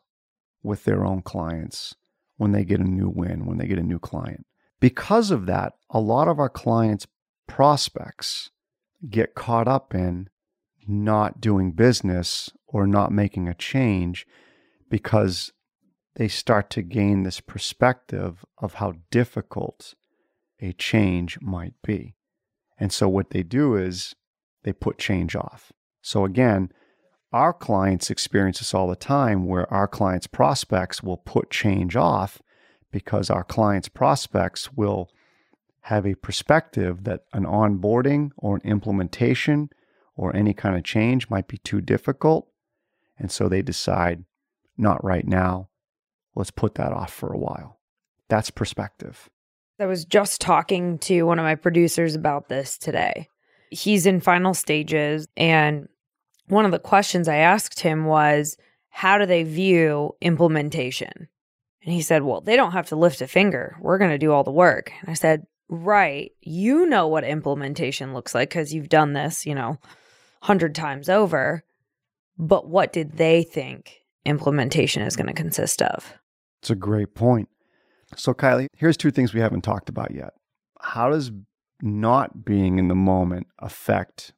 with 0.63 0.85
their 0.85 1.05
own 1.05 1.21
clients 1.21 1.95
when 2.37 2.51
they 2.51 2.63
get 2.63 2.79
a 2.79 2.83
new 2.83 3.09
win, 3.09 3.45
when 3.45 3.57
they 3.57 3.67
get 3.67 3.77
a 3.77 3.83
new 3.83 3.99
client. 3.99 4.45
Because 4.79 5.29
of 5.29 5.45
that, 5.45 5.73
a 5.91 5.99
lot 5.99 6.27
of 6.27 6.39
our 6.39 6.49
clients' 6.49 7.05
prospects 7.47 8.49
get 9.07 9.35
caught 9.35 9.67
up 9.67 9.93
in 9.93 10.27
not 10.87 11.39
doing 11.39 11.71
business 11.71 12.49
or 12.67 12.87
not 12.87 13.11
making 13.11 13.47
a 13.47 13.53
change 13.53 14.25
because 14.89 15.51
they 16.15 16.27
start 16.27 16.71
to 16.71 16.81
gain 16.81 17.21
this 17.21 17.39
perspective 17.39 18.43
of 18.57 18.75
how 18.75 18.93
difficult 19.11 19.93
a 20.59 20.73
change 20.73 21.39
might 21.39 21.75
be. 21.83 22.15
And 22.81 22.91
so 22.91 23.07
what 23.07 23.29
they 23.29 23.43
do 23.43 23.75
is 23.75 24.15
they 24.63 24.73
put 24.73 24.97
change 24.97 25.35
off. 25.35 25.71
So 26.01 26.25
again, 26.25 26.71
our 27.31 27.53
clients 27.53 28.09
experience 28.09 28.57
this 28.57 28.73
all 28.73 28.87
the 28.87 28.95
time 28.95 29.45
where 29.45 29.71
our 29.71 29.87
clients' 29.87 30.25
prospects 30.25 31.03
will 31.03 31.17
put 31.17 31.51
change 31.51 31.95
off 31.95 32.41
because 32.91 33.29
our 33.29 33.43
clients' 33.43 33.87
prospects 33.87 34.73
will 34.73 35.11
have 35.81 36.07
a 36.07 36.15
perspective 36.15 37.03
that 37.03 37.21
an 37.33 37.45
onboarding 37.45 38.31
or 38.35 38.55
an 38.55 38.61
implementation 38.63 39.69
or 40.15 40.35
any 40.35 40.55
kind 40.55 40.75
of 40.75 40.83
change 40.83 41.29
might 41.29 41.47
be 41.47 41.59
too 41.59 41.81
difficult. 41.81 42.47
And 43.19 43.31
so 43.31 43.47
they 43.47 43.61
decide, 43.61 44.25
not 44.75 45.03
right 45.03 45.27
now, 45.27 45.69
let's 46.35 46.49
put 46.49 46.73
that 46.75 46.91
off 46.91 47.13
for 47.13 47.31
a 47.31 47.37
while. 47.37 47.79
That's 48.27 48.49
perspective. 48.49 49.29
I 49.81 49.87
was 49.87 50.05
just 50.05 50.41
talking 50.41 50.99
to 50.99 51.23
one 51.23 51.39
of 51.39 51.43
my 51.43 51.55
producers 51.55 52.15
about 52.15 52.49
this 52.49 52.77
today. 52.77 53.27
He's 53.71 54.05
in 54.05 54.19
final 54.19 54.53
stages. 54.53 55.27
And 55.35 55.87
one 56.47 56.65
of 56.65 56.71
the 56.71 56.79
questions 56.79 57.27
I 57.27 57.37
asked 57.37 57.79
him 57.79 58.05
was, 58.05 58.57
How 58.89 59.17
do 59.17 59.25
they 59.25 59.43
view 59.43 60.11
implementation? 60.21 61.29
And 61.83 61.93
he 61.93 62.01
said, 62.01 62.23
Well, 62.23 62.41
they 62.41 62.55
don't 62.55 62.73
have 62.73 62.89
to 62.89 62.95
lift 62.95 63.21
a 63.21 63.27
finger. 63.27 63.77
We're 63.81 63.97
going 63.97 64.11
to 64.11 64.17
do 64.17 64.31
all 64.31 64.43
the 64.43 64.51
work. 64.51 64.91
And 64.99 65.09
I 65.09 65.13
said, 65.13 65.47
Right. 65.69 66.31
You 66.41 66.85
know 66.85 67.07
what 67.07 67.23
implementation 67.23 68.13
looks 68.13 68.35
like 68.35 68.49
because 68.49 68.73
you've 68.73 68.89
done 68.89 69.13
this, 69.13 69.45
you 69.45 69.55
know, 69.55 69.79
100 70.41 70.75
times 70.75 71.09
over. 71.09 71.63
But 72.37 72.67
what 72.67 72.91
did 72.91 73.13
they 73.13 73.43
think 73.43 74.01
implementation 74.25 75.01
is 75.03 75.15
going 75.15 75.27
to 75.27 75.33
consist 75.33 75.81
of? 75.81 76.13
It's 76.61 76.69
a 76.69 76.75
great 76.75 77.15
point. 77.15 77.49
So, 78.15 78.33
Kylie, 78.33 78.67
here's 78.75 78.97
two 78.97 79.11
things 79.11 79.33
we 79.33 79.39
haven't 79.39 79.61
talked 79.61 79.89
about 79.89 80.11
yet. 80.11 80.33
How 80.81 81.09
does 81.09 81.31
not 81.81 82.43
being 82.43 82.77
in 82.77 82.87
the 82.87 82.95
moment 82.95 83.47
affect 83.59 84.33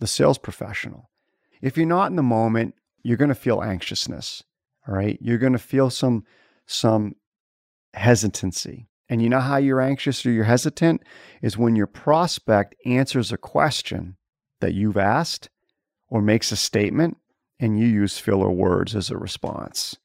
the 0.00 0.06
sales 0.06 0.38
professional? 0.38 1.10
If 1.62 1.76
you're 1.76 1.86
not 1.86 2.10
in 2.10 2.16
the 2.16 2.22
moment, 2.22 2.74
you're 3.02 3.16
going 3.16 3.28
to 3.28 3.34
feel 3.34 3.62
anxiousness. 3.62 4.42
All 4.86 4.94
right. 4.94 5.18
You're 5.20 5.38
going 5.38 5.52
to 5.52 5.58
feel 5.58 5.90
some, 5.90 6.24
some 6.66 7.14
hesitancy. 7.94 8.88
And 9.08 9.22
you 9.22 9.28
know 9.28 9.40
how 9.40 9.56
you're 9.56 9.80
anxious 9.80 10.24
or 10.24 10.30
you're 10.30 10.44
hesitant? 10.44 11.02
Is 11.42 11.56
when 11.56 11.76
your 11.76 11.86
prospect 11.86 12.74
answers 12.84 13.32
a 13.32 13.38
question 13.38 14.16
that 14.60 14.74
you've 14.74 14.96
asked 14.96 15.48
or 16.08 16.22
makes 16.22 16.52
a 16.52 16.56
statement 16.56 17.16
and 17.58 17.78
you 17.78 17.86
use 17.86 18.18
filler 18.18 18.50
words 18.50 18.94
as 18.94 19.10
a 19.10 19.16
response. 19.16 19.96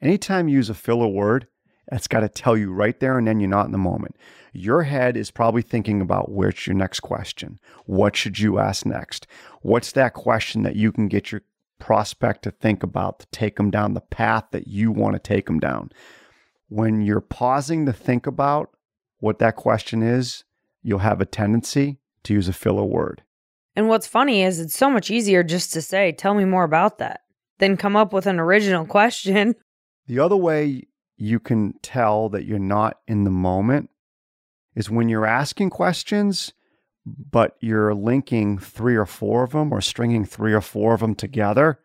Anytime 0.00 0.48
you 0.48 0.56
use 0.56 0.70
a 0.70 0.74
filler 0.74 1.08
word, 1.08 1.48
that's 1.88 2.08
got 2.08 2.20
to 2.20 2.28
tell 2.28 2.56
you 2.56 2.72
right 2.72 2.98
there 3.00 3.18
and 3.18 3.26
then 3.26 3.40
you're 3.40 3.48
not 3.48 3.66
in 3.66 3.72
the 3.72 3.78
moment. 3.78 4.16
Your 4.52 4.84
head 4.84 5.16
is 5.16 5.30
probably 5.30 5.62
thinking 5.62 6.00
about 6.00 6.30
where's 6.30 6.66
your 6.66 6.76
next 6.76 7.00
question? 7.00 7.58
What 7.86 8.16
should 8.16 8.38
you 8.38 8.58
ask 8.58 8.86
next? 8.86 9.26
What's 9.62 9.92
that 9.92 10.14
question 10.14 10.62
that 10.62 10.76
you 10.76 10.92
can 10.92 11.08
get 11.08 11.32
your 11.32 11.42
prospect 11.80 12.44
to 12.44 12.50
think 12.50 12.82
about 12.82 13.18
to 13.18 13.26
take 13.32 13.56
them 13.56 13.70
down 13.70 13.94
the 13.94 14.00
path 14.00 14.44
that 14.52 14.68
you 14.68 14.92
want 14.92 15.14
to 15.14 15.18
take 15.18 15.46
them 15.46 15.58
down? 15.58 15.90
When 16.68 17.02
you're 17.02 17.20
pausing 17.20 17.84
to 17.86 17.92
think 17.92 18.26
about 18.26 18.70
what 19.18 19.38
that 19.40 19.56
question 19.56 20.02
is, 20.02 20.44
you'll 20.82 21.00
have 21.00 21.20
a 21.20 21.26
tendency 21.26 21.98
to 22.24 22.32
use 22.32 22.48
a 22.48 22.52
filler 22.52 22.84
word. 22.84 23.22
And 23.76 23.88
what's 23.88 24.06
funny 24.06 24.42
is 24.42 24.60
it's 24.60 24.76
so 24.76 24.88
much 24.88 25.10
easier 25.10 25.42
just 25.42 25.72
to 25.72 25.82
say, 25.82 26.12
tell 26.12 26.34
me 26.34 26.44
more 26.44 26.64
about 26.64 26.98
that, 26.98 27.22
than 27.58 27.76
come 27.76 27.96
up 27.96 28.12
with 28.12 28.26
an 28.26 28.38
original 28.38 28.86
question. 28.86 29.54
The 30.06 30.20
other 30.20 30.36
way 30.36 30.84
you 31.16 31.38
can 31.38 31.74
tell 31.82 32.28
that 32.30 32.44
you're 32.44 32.58
not 32.58 32.98
in 33.06 33.24
the 33.24 33.30
moment 33.30 33.90
is 34.74 34.90
when 34.90 35.08
you're 35.08 35.26
asking 35.26 35.70
questions, 35.70 36.52
but 37.06 37.56
you're 37.60 37.94
linking 37.94 38.58
three 38.58 38.96
or 38.96 39.06
four 39.06 39.44
of 39.44 39.52
them 39.52 39.72
or 39.72 39.80
stringing 39.80 40.24
three 40.24 40.52
or 40.52 40.60
four 40.60 40.94
of 40.94 41.00
them 41.00 41.14
together 41.14 41.78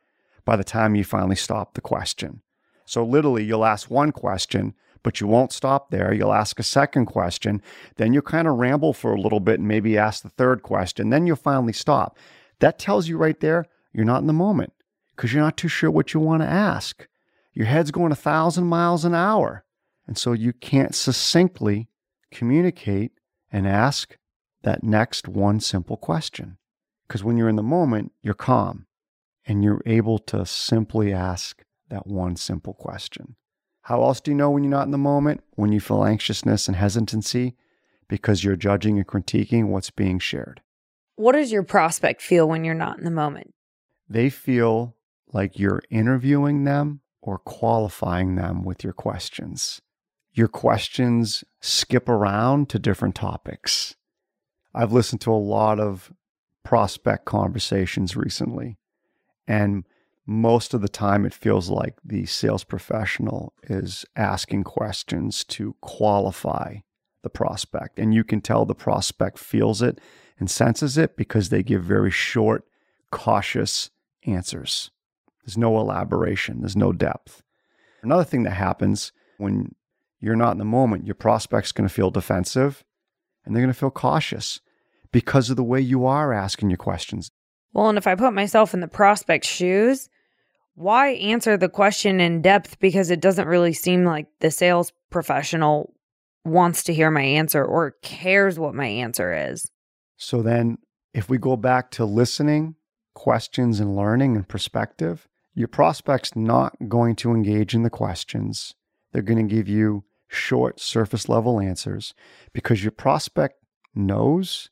by 0.46 0.56
the 0.56 0.64
time 0.64 0.96
you 0.96 1.04
finally 1.04 1.36
stop 1.36 1.74
the 1.74 1.82
question. 1.82 2.42
So, 2.86 3.06
literally, 3.06 3.44
you'll 3.44 3.66
ask 3.66 3.92
one 3.92 4.12
question, 4.12 4.74
but 5.04 5.22
you 5.22 5.28
won't 5.28 5.54
stop 5.54 5.92
there. 5.92 6.12
You'll 6.12 6.34
ask 6.34 6.60
a 6.60 6.64
second 6.64 7.06
question. 7.06 7.62
Then 7.98 8.14
you'll 8.14 8.24
kind 8.24 8.48
of 8.48 8.56
ramble 8.56 8.94
for 8.94 9.14
a 9.14 9.22
little 9.22 9.40
bit 9.40 9.60
and 9.60 9.68
maybe 9.68 9.98
ask 9.98 10.24
the 10.24 10.30
third 10.30 10.64
question. 10.64 11.10
Then 11.10 11.28
you'll 11.28 11.36
finally 11.36 11.74
stop. 11.74 12.18
That 12.60 12.80
tells 12.80 13.08
you 13.08 13.18
right 13.18 13.40
there 13.40 13.68
you're 13.94 14.06
not 14.06 14.22
in 14.22 14.28
the 14.28 14.34
moment 14.34 14.74
because 15.16 15.34
you're 15.34 15.44
not 15.44 15.58
too 15.58 15.68
sure 15.68 15.92
what 15.92 16.14
you 16.14 16.20
want 16.20 16.42
to 16.42 16.48
ask. 16.48 17.08
Your 17.60 17.68
head's 17.68 17.92
going 17.92 18.14
a 18.14 18.16
thousand 18.16 18.68
miles 18.68 19.04
an 19.04 19.14
hour. 19.14 19.66
And 20.08 20.18
so 20.18 20.32
you 20.32 20.54
can't 20.54 20.96
succinctly 20.96 21.90
communicate 22.32 23.12
and 23.52 23.68
ask 23.68 24.16
that 24.64 24.82
next 24.82 25.28
one 25.28 25.60
simple 25.60 25.98
question. 25.98 26.58
Because 27.06 27.22
when 27.22 27.36
you're 27.36 27.50
in 27.50 27.58
the 27.58 27.62
moment, 27.62 28.14
you're 28.22 28.34
calm 28.34 28.86
and 29.46 29.62
you're 29.62 29.82
able 29.86 30.20
to 30.20 30.46
simply 30.46 31.12
ask 31.12 31.66
that 31.90 32.08
one 32.08 32.38
simple 32.38 32.74
question. 32.74 33.36
How 33.82 34.04
else 34.04 34.22
do 34.22 34.32
you 34.32 34.38
know 34.38 34.52
when 34.52 34.64
you're 34.64 34.72
not 34.72 34.86
in 34.86 34.92
the 34.92 34.98
moment? 34.98 35.44
When 35.56 35.74
you 35.74 35.82
feel 35.82 36.06
anxiousness 36.06 36.70
and 36.70 36.78
hesitancy 36.78 37.58
because 38.08 38.42
you're 38.42 38.56
judging 38.56 38.98
and 38.98 39.06
critiquing 39.06 39.66
what's 39.68 39.92
being 39.92 40.20
shared. 40.20 40.62
What 41.18 41.34
does 41.34 41.52
your 41.52 41.64
prospect 41.64 42.22
feel 42.22 42.48
when 42.48 42.64
you're 42.64 42.74
not 42.74 43.00
in 43.00 43.04
the 43.04 43.12
moment? 43.12 43.54
They 44.08 44.30
feel 44.30 44.96
like 45.34 45.60
you're 45.60 45.84
interviewing 45.90 46.64
them 46.64 47.02
or 47.30 47.38
qualifying 47.38 48.34
them 48.34 48.64
with 48.64 48.84
your 48.84 48.92
questions. 48.92 49.82
Your 50.34 50.48
questions 50.48 51.44
skip 51.62 52.10
around 52.10 52.70
to 52.70 52.80
different 52.80 53.14
topics. 53.14 53.96
I've 54.74 54.92
listened 54.92 55.22
to 55.22 55.32
a 55.32 55.36
lot 55.36 55.80
of 55.80 56.12
prospect 56.64 57.26
conversations 57.26 58.16
recently, 58.16 58.80
and 59.48 59.86
most 60.26 60.74
of 60.74 60.82
the 60.82 60.90
time 60.90 61.24
it 61.24 61.36
feels 61.36 61.70
like 61.70 61.98
the 62.04 62.26
sales 62.26 62.64
professional 62.64 63.54
is 63.62 64.06
asking 64.16 64.64
questions 64.64 65.44
to 65.44 65.76
qualify 65.82 66.78
the 67.22 67.30
prospect. 67.30 68.00
And 68.00 68.12
you 68.12 68.24
can 68.24 68.42
tell 68.42 68.66
the 68.66 68.74
prospect 68.74 69.38
feels 69.38 69.84
it 69.84 70.00
and 70.40 70.50
senses 70.50 70.98
it 70.98 71.16
because 71.16 71.50
they 71.50 71.62
give 71.62 71.84
very 71.84 72.12
short, 72.12 72.66
cautious 73.12 73.92
answers. 74.26 74.90
There's 75.50 75.58
no 75.58 75.80
elaboration, 75.80 76.62
there's 76.62 76.76
no 76.76 76.94
depth. 76.94 77.42
Another 78.04 78.24
thing 78.24 78.44
that 78.44 78.52
happens 78.52 79.12
when 79.40 79.74
you're 80.20 80.36
not 80.36 80.52
in 80.52 80.60
the 80.60 80.66
moment, 80.66 81.08
your 81.08 81.16
prospect's 81.16 81.72
going 81.72 81.90
to 81.90 81.94
feel 81.94 82.12
defensive 82.12 82.84
and 83.44 83.56
they're 83.56 83.64
going 83.64 83.74
to 83.74 83.80
feel 83.80 83.90
cautious 83.90 84.60
because 85.12 85.50
of 85.50 85.56
the 85.56 85.64
way 85.64 85.82
you 85.82 86.06
are 86.06 86.34
asking 86.34 86.70
your 86.70 86.78
questions. 86.78 87.32
Well, 87.74 87.90
and 87.90 87.98
if 87.98 88.06
I 88.06 88.14
put 88.14 88.34
myself 88.34 88.76
in 88.76 88.80
the 88.80 88.88
prospect's 88.88 89.48
shoes, 89.48 90.08
why 90.76 91.14
answer 91.14 91.58
the 91.58 91.68
question 91.68 92.20
in 92.20 92.44
depth 92.44 92.80
because 92.80 93.10
it 93.10 93.20
doesn't 93.20 93.48
really 93.48 93.74
seem 93.74 94.06
like 94.06 94.28
the 94.42 94.52
sales 94.52 94.94
professional 95.10 95.96
wants 96.46 96.84
to 96.84 96.94
hear 96.94 97.10
my 97.10 97.24
answer 97.24 97.66
or 97.66 97.96
cares 98.04 98.60
what 98.60 98.76
my 98.76 98.86
answer 98.86 99.50
is. 99.50 99.68
So 100.16 100.44
then, 100.44 100.78
if 101.12 101.28
we 101.28 101.40
go 101.40 101.56
back 101.56 101.90
to 101.92 102.06
listening, 102.06 102.76
questions, 103.16 103.80
and 103.80 103.96
learning 103.96 104.36
and 104.36 104.48
perspective, 104.48 105.28
your 105.60 105.68
prospect's 105.68 106.38
not 106.38 106.74
going 106.88 107.18
to 107.18 107.34
engage 107.34 107.76
in 107.76 107.84
the 107.84 107.90
questions. 107.90 108.76
They're 109.12 109.22
going 109.22 109.46
to 109.46 109.54
give 109.54 109.68
you 109.68 110.06
short, 110.30 110.80
surface 110.80 111.28
level 111.28 111.60
answers 111.60 112.14
because 112.54 112.82
your 112.82 112.94
prospect 112.94 113.56
knows 113.94 114.70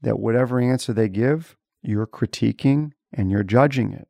that 0.00 0.20
whatever 0.20 0.60
answer 0.60 0.92
they 0.92 1.08
give, 1.08 1.56
you're 1.82 2.06
critiquing 2.06 2.92
and 3.12 3.32
you're 3.32 3.42
judging 3.42 3.92
it. 3.92 4.06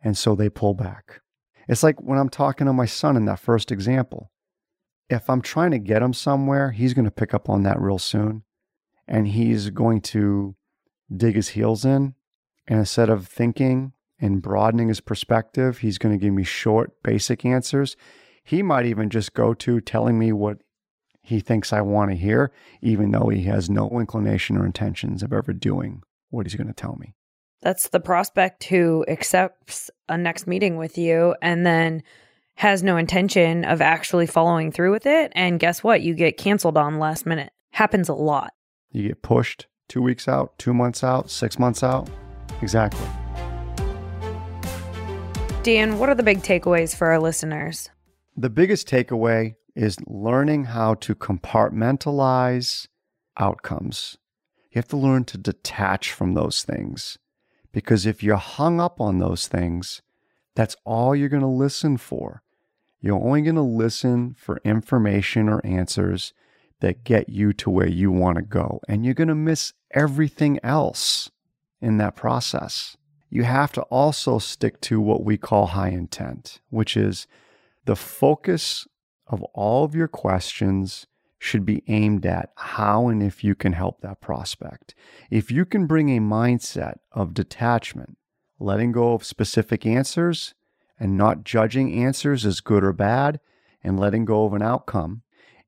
And 0.00 0.16
so 0.16 0.36
they 0.36 0.48
pull 0.48 0.74
back. 0.74 1.22
It's 1.66 1.82
like 1.82 2.00
when 2.00 2.20
I'm 2.20 2.28
talking 2.28 2.68
to 2.68 2.72
my 2.72 2.86
son 2.86 3.16
in 3.16 3.24
that 3.24 3.40
first 3.40 3.72
example. 3.72 4.30
If 5.10 5.28
I'm 5.28 5.42
trying 5.42 5.72
to 5.72 5.80
get 5.80 6.02
him 6.02 6.12
somewhere, 6.12 6.70
he's 6.70 6.94
going 6.94 7.06
to 7.06 7.10
pick 7.10 7.34
up 7.34 7.48
on 7.48 7.64
that 7.64 7.80
real 7.80 7.98
soon. 7.98 8.44
And 9.08 9.26
he's 9.26 9.70
going 9.70 10.02
to 10.02 10.54
dig 11.12 11.34
his 11.34 11.48
heels 11.48 11.84
in. 11.84 12.14
And 12.68 12.78
instead 12.78 13.10
of 13.10 13.26
thinking 13.26 13.92
and 14.24 14.40
broadening 14.40 14.88
his 14.88 15.00
perspective, 15.00 15.78
he's 15.78 15.98
going 15.98 16.18
to 16.18 16.22
give 16.22 16.32
me 16.32 16.44
short, 16.44 17.02
basic 17.02 17.44
answers. 17.44 17.94
He 18.42 18.62
might 18.62 18.86
even 18.86 19.10
just 19.10 19.34
go 19.34 19.52
to 19.54 19.80
telling 19.82 20.18
me 20.18 20.32
what 20.32 20.58
he 21.22 21.40
thinks 21.40 21.74
I 21.74 21.82
want 21.82 22.10
to 22.10 22.16
hear, 22.16 22.50
even 22.80 23.10
though 23.10 23.28
he 23.28 23.42
has 23.42 23.68
no 23.68 23.88
inclination 24.00 24.56
or 24.56 24.64
intentions 24.64 25.22
of 25.22 25.32
ever 25.32 25.52
doing 25.52 26.02
what 26.30 26.46
he's 26.46 26.54
going 26.54 26.68
to 26.68 26.72
tell 26.72 26.96
me. 26.96 27.14
That's 27.60 27.88
the 27.88 28.00
prospect 28.00 28.64
who 28.64 29.04
accepts 29.08 29.90
a 30.08 30.16
next 30.16 30.46
meeting 30.46 30.78
with 30.78 30.96
you 30.96 31.34
and 31.42 31.66
then 31.66 32.02
has 32.56 32.82
no 32.82 32.96
intention 32.96 33.64
of 33.64 33.82
actually 33.82 34.26
following 34.26 34.72
through 34.72 34.92
with 34.92 35.06
it. 35.06 35.32
And 35.34 35.60
guess 35.60 35.84
what? 35.84 36.00
You 36.00 36.14
get 36.14 36.38
canceled 36.38 36.78
on 36.78 36.98
last 36.98 37.26
minute. 37.26 37.52
Happens 37.72 38.08
a 38.08 38.14
lot. 38.14 38.54
You 38.90 39.08
get 39.08 39.22
pushed 39.22 39.66
two 39.88 40.00
weeks 40.00 40.28
out, 40.28 40.58
two 40.58 40.72
months 40.72 41.04
out, 41.04 41.30
six 41.30 41.58
months 41.58 41.82
out. 41.82 42.08
Exactly. 42.62 43.06
Dan, 45.64 45.98
what 45.98 46.10
are 46.10 46.14
the 46.14 46.22
big 46.22 46.42
takeaways 46.42 46.94
for 46.94 47.06
our 47.06 47.18
listeners? 47.18 47.88
The 48.36 48.50
biggest 48.50 48.86
takeaway 48.86 49.54
is 49.74 49.96
learning 50.06 50.64
how 50.64 50.92
to 50.96 51.14
compartmentalize 51.14 52.86
outcomes. 53.38 54.18
You 54.70 54.78
have 54.80 54.88
to 54.88 54.98
learn 54.98 55.24
to 55.24 55.38
detach 55.38 56.12
from 56.12 56.34
those 56.34 56.64
things 56.64 57.16
because 57.72 58.04
if 58.04 58.22
you're 58.22 58.36
hung 58.36 58.78
up 58.78 59.00
on 59.00 59.20
those 59.20 59.48
things, 59.48 60.02
that's 60.54 60.76
all 60.84 61.16
you're 61.16 61.30
going 61.30 61.40
to 61.40 61.46
listen 61.48 61.96
for. 61.96 62.42
You're 63.00 63.16
only 63.16 63.40
going 63.40 63.54
to 63.54 63.62
listen 63.62 64.34
for 64.38 64.60
information 64.66 65.48
or 65.48 65.64
answers 65.64 66.34
that 66.80 67.04
get 67.04 67.30
you 67.30 67.54
to 67.54 67.70
where 67.70 67.88
you 67.88 68.12
want 68.12 68.36
to 68.36 68.42
go. 68.42 68.82
And 68.86 69.02
you're 69.02 69.14
going 69.14 69.28
to 69.28 69.34
miss 69.34 69.72
everything 69.92 70.60
else 70.62 71.30
in 71.80 71.96
that 71.96 72.16
process. 72.16 72.98
You 73.34 73.42
have 73.42 73.72
to 73.72 73.82
also 73.90 74.38
stick 74.38 74.80
to 74.82 75.00
what 75.00 75.24
we 75.24 75.36
call 75.36 75.66
high 75.66 75.88
intent, 75.88 76.60
which 76.70 76.96
is 76.96 77.26
the 77.84 77.96
focus 77.96 78.86
of 79.26 79.42
all 79.54 79.82
of 79.82 79.92
your 79.92 80.06
questions 80.06 81.08
should 81.40 81.66
be 81.66 81.82
aimed 81.88 82.24
at 82.26 82.50
how 82.54 83.08
and 83.08 83.20
if 83.20 83.42
you 83.42 83.56
can 83.56 83.72
help 83.72 84.02
that 84.02 84.20
prospect. 84.20 84.94
If 85.32 85.50
you 85.50 85.64
can 85.64 85.88
bring 85.88 86.10
a 86.10 86.20
mindset 86.20 86.98
of 87.10 87.34
detachment, 87.34 88.18
letting 88.60 88.92
go 88.92 89.14
of 89.14 89.24
specific 89.24 89.84
answers 89.84 90.54
and 91.00 91.16
not 91.16 91.42
judging 91.42 91.92
answers 91.92 92.46
as 92.46 92.60
good 92.60 92.84
or 92.84 92.92
bad, 92.92 93.40
and 93.82 93.98
letting 93.98 94.24
go 94.24 94.44
of 94.44 94.52
an 94.52 94.62
outcome, 94.62 95.22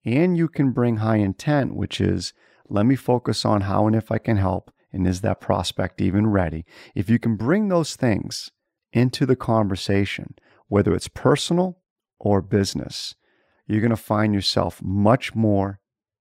and 0.05 0.37
you 0.37 0.47
can 0.47 0.71
bring 0.71 0.99
high 0.99 1.17
intent, 1.17 1.75
which 1.75 2.01
is 2.01 2.33
let 2.69 2.87
me 2.87 2.95
focus 2.95 3.45
on 3.45 3.63
how 3.63 3.89
and 3.89 3.97
if 3.97 4.13
I 4.13 4.19
can 4.19 4.37
help, 4.37 4.71
and 4.97 5.07
is 5.07 5.21
that 5.21 5.41
prospect 5.41 6.01
even 6.01 6.27
ready? 6.27 6.65
If 6.95 7.09
you 7.11 7.19
can 7.19 7.37
bring 7.37 7.69
those 7.69 7.97
things 7.97 8.51
into 8.93 9.27
the 9.27 9.37
conversation, 9.37 10.35
whether 10.69 10.95
it's 10.95 11.09
personal 11.09 11.79
or 12.19 12.41
business, 12.41 13.15
you're 13.67 13.81
going 13.81 13.91
to 13.91 13.97
find 13.97 14.35
yourself 14.35 14.81
much 14.83 15.35
more 15.35 15.81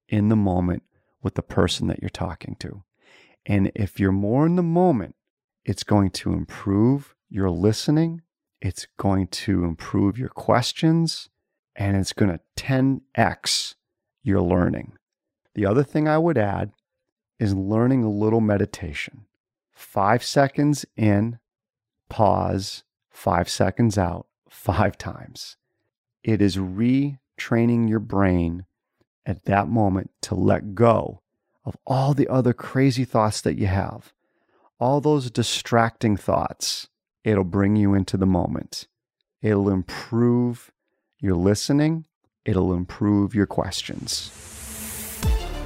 in 0.10 0.30
the 0.30 0.36
moment 0.36 0.84
with 1.24 1.36
the 1.36 1.42
person 1.42 1.88
that 1.88 2.02
you're 2.02 2.10
talking 2.10 2.56
to. 2.60 2.84
And 3.46 3.72
if 3.76 4.00
you're 4.00 4.12
more 4.12 4.46
in 4.46 4.56
the 4.56 4.64
moment, 4.64 5.16
it's 5.64 5.84
going 5.84 6.12
to 6.12 6.34
improve 6.34 7.16
your 7.30 7.50
listening, 7.50 8.22
it's 8.62 8.88
going 8.98 9.28
to 9.28 9.64
improve 9.64 10.18
your 10.18 10.30
questions, 10.30 11.30
and 11.76 11.98
it's 11.98 12.14
going 12.14 12.32
to 12.32 12.40
10x 12.58 13.76
your 14.24 14.42
learning. 14.42 14.94
The 15.54 15.66
other 15.66 15.84
thing 15.84 16.08
I 16.08 16.18
would 16.18 16.38
add 16.38 16.72
is 17.40 17.54
learning 17.54 18.04
a 18.04 18.10
little 18.10 18.42
meditation. 18.42 19.26
Five 19.74 20.24
seconds 20.24 20.86
in, 20.96 21.40
pause, 22.10 22.84
five 23.10 23.50
seconds 23.50 23.98
out, 23.98 24.28
five 24.50 24.98
times. 24.98 25.58
It 26.24 26.42
is 26.42 26.58
retraining 26.58 27.90
your 27.90 28.00
brain 28.00 28.66
at 29.26 29.46
that 29.46 29.68
moment 29.68 30.12
to 30.22 30.36
let 30.36 30.76
go 30.76 31.22
of 31.66 31.76
all 31.86 32.14
the 32.14 32.28
other 32.28 32.54
crazy 32.54 33.06
thoughts 33.06 33.42
that 33.42 33.58
you 33.58 33.68
have, 33.68 34.14
all 34.80 35.02
those 35.02 35.32
distracting 35.32 36.16
thoughts. 36.16 36.88
It'll 37.24 37.44
bring 37.44 37.76
you 37.76 37.96
into 37.96 38.18
the 38.18 38.28
moment. 38.28 38.88
It'll 39.42 39.70
improve 39.70 40.72
your 41.20 41.36
listening, 41.36 42.06
it'll 42.46 42.74
improve 42.74 43.34
your 43.34 43.48
questions. 43.48 44.55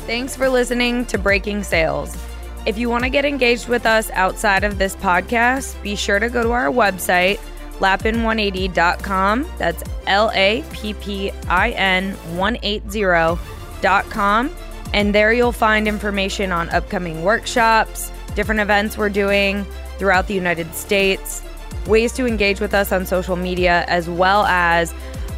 Thanks 0.09 0.35
for 0.35 0.49
listening 0.49 1.05
to 1.05 1.19
Breaking 1.19 1.61
Sales. 1.61 2.17
If 2.65 2.79
you 2.79 2.89
want 2.89 3.03
to 3.03 3.11
get 3.11 3.25
engaged 3.25 3.67
with 3.67 3.85
us 3.85 4.09
outside 4.09 4.63
of 4.63 4.79
this 4.79 4.95
podcast, 4.95 5.79
be 5.83 5.95
sure 5.95 6.17
to 6.17 6.29
go 6.29 6.41
to 6.41 6.49
our 6.49 6.71
website, 6.71 7.37
lappin180.com. 7.77 9.47
That's 9.59 9.83
L 10.07 10.31
A 10.33 10.63
P 10.71 10.95
P 10.95 11.29
I 11.47 11.69
N 11.73 12.15
180.com. 12.33 14.51
And 14.95 15.13
there 15.13 15.31
you'll 15.31 15.51
find 15.51 15.87
information 15.87 16.51
on 16.51 16.69
upcoming 16.69 17.21
workshops, 17.21 18.11
different 18.33 18.61
events 18.61 18.97
we're 18.97 19.09
doing 19.09 19.63
throughout 19.99 20.25
the 20.25 20.33
United 20.33 20.73
States, 20.73 21.43
ways 21.85 22.13
to 22.13 22.25
engage 22.25 22.59
with 22.59 22.73
us 22.73 22.91
on 22.91 23.05
social 23.05 23.35
media, 23.35 23.85
as 23.87 24.09
well 24.09 24.47
as 24.47 24.91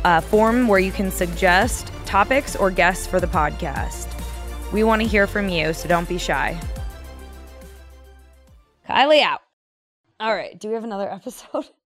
a 0.05 0.21
form 0.21 0.69
where 0.69 0.79
you 0.79 0.93
can 0.93 1.11
suggest 1.11 1.91
topics 2.05 2.55
or 2.55 2.71
guests 2.71 3.05
for 3.05 3.19
the 3.19 3.27
podcast. 3.27 4.10
We 4.71 4.83
want 4.83 5.01
to 5.01 5.07
hear 5.07 5.27
from 5.27 5.49
you, 5.49 5.73
so 5.73 5.87
don't 5.87 6.07
be 6.07 6.17
shy. 6.17 6.59
Kylie 8.89 9.21
out. 9.21 9.41
All 10.19 10.33
right. 10.33 10.57
Do 10.59 10.67
we 10.69 10.75
have 10.75 10.83
another 10.83 11.09
episode? 11.11 11.65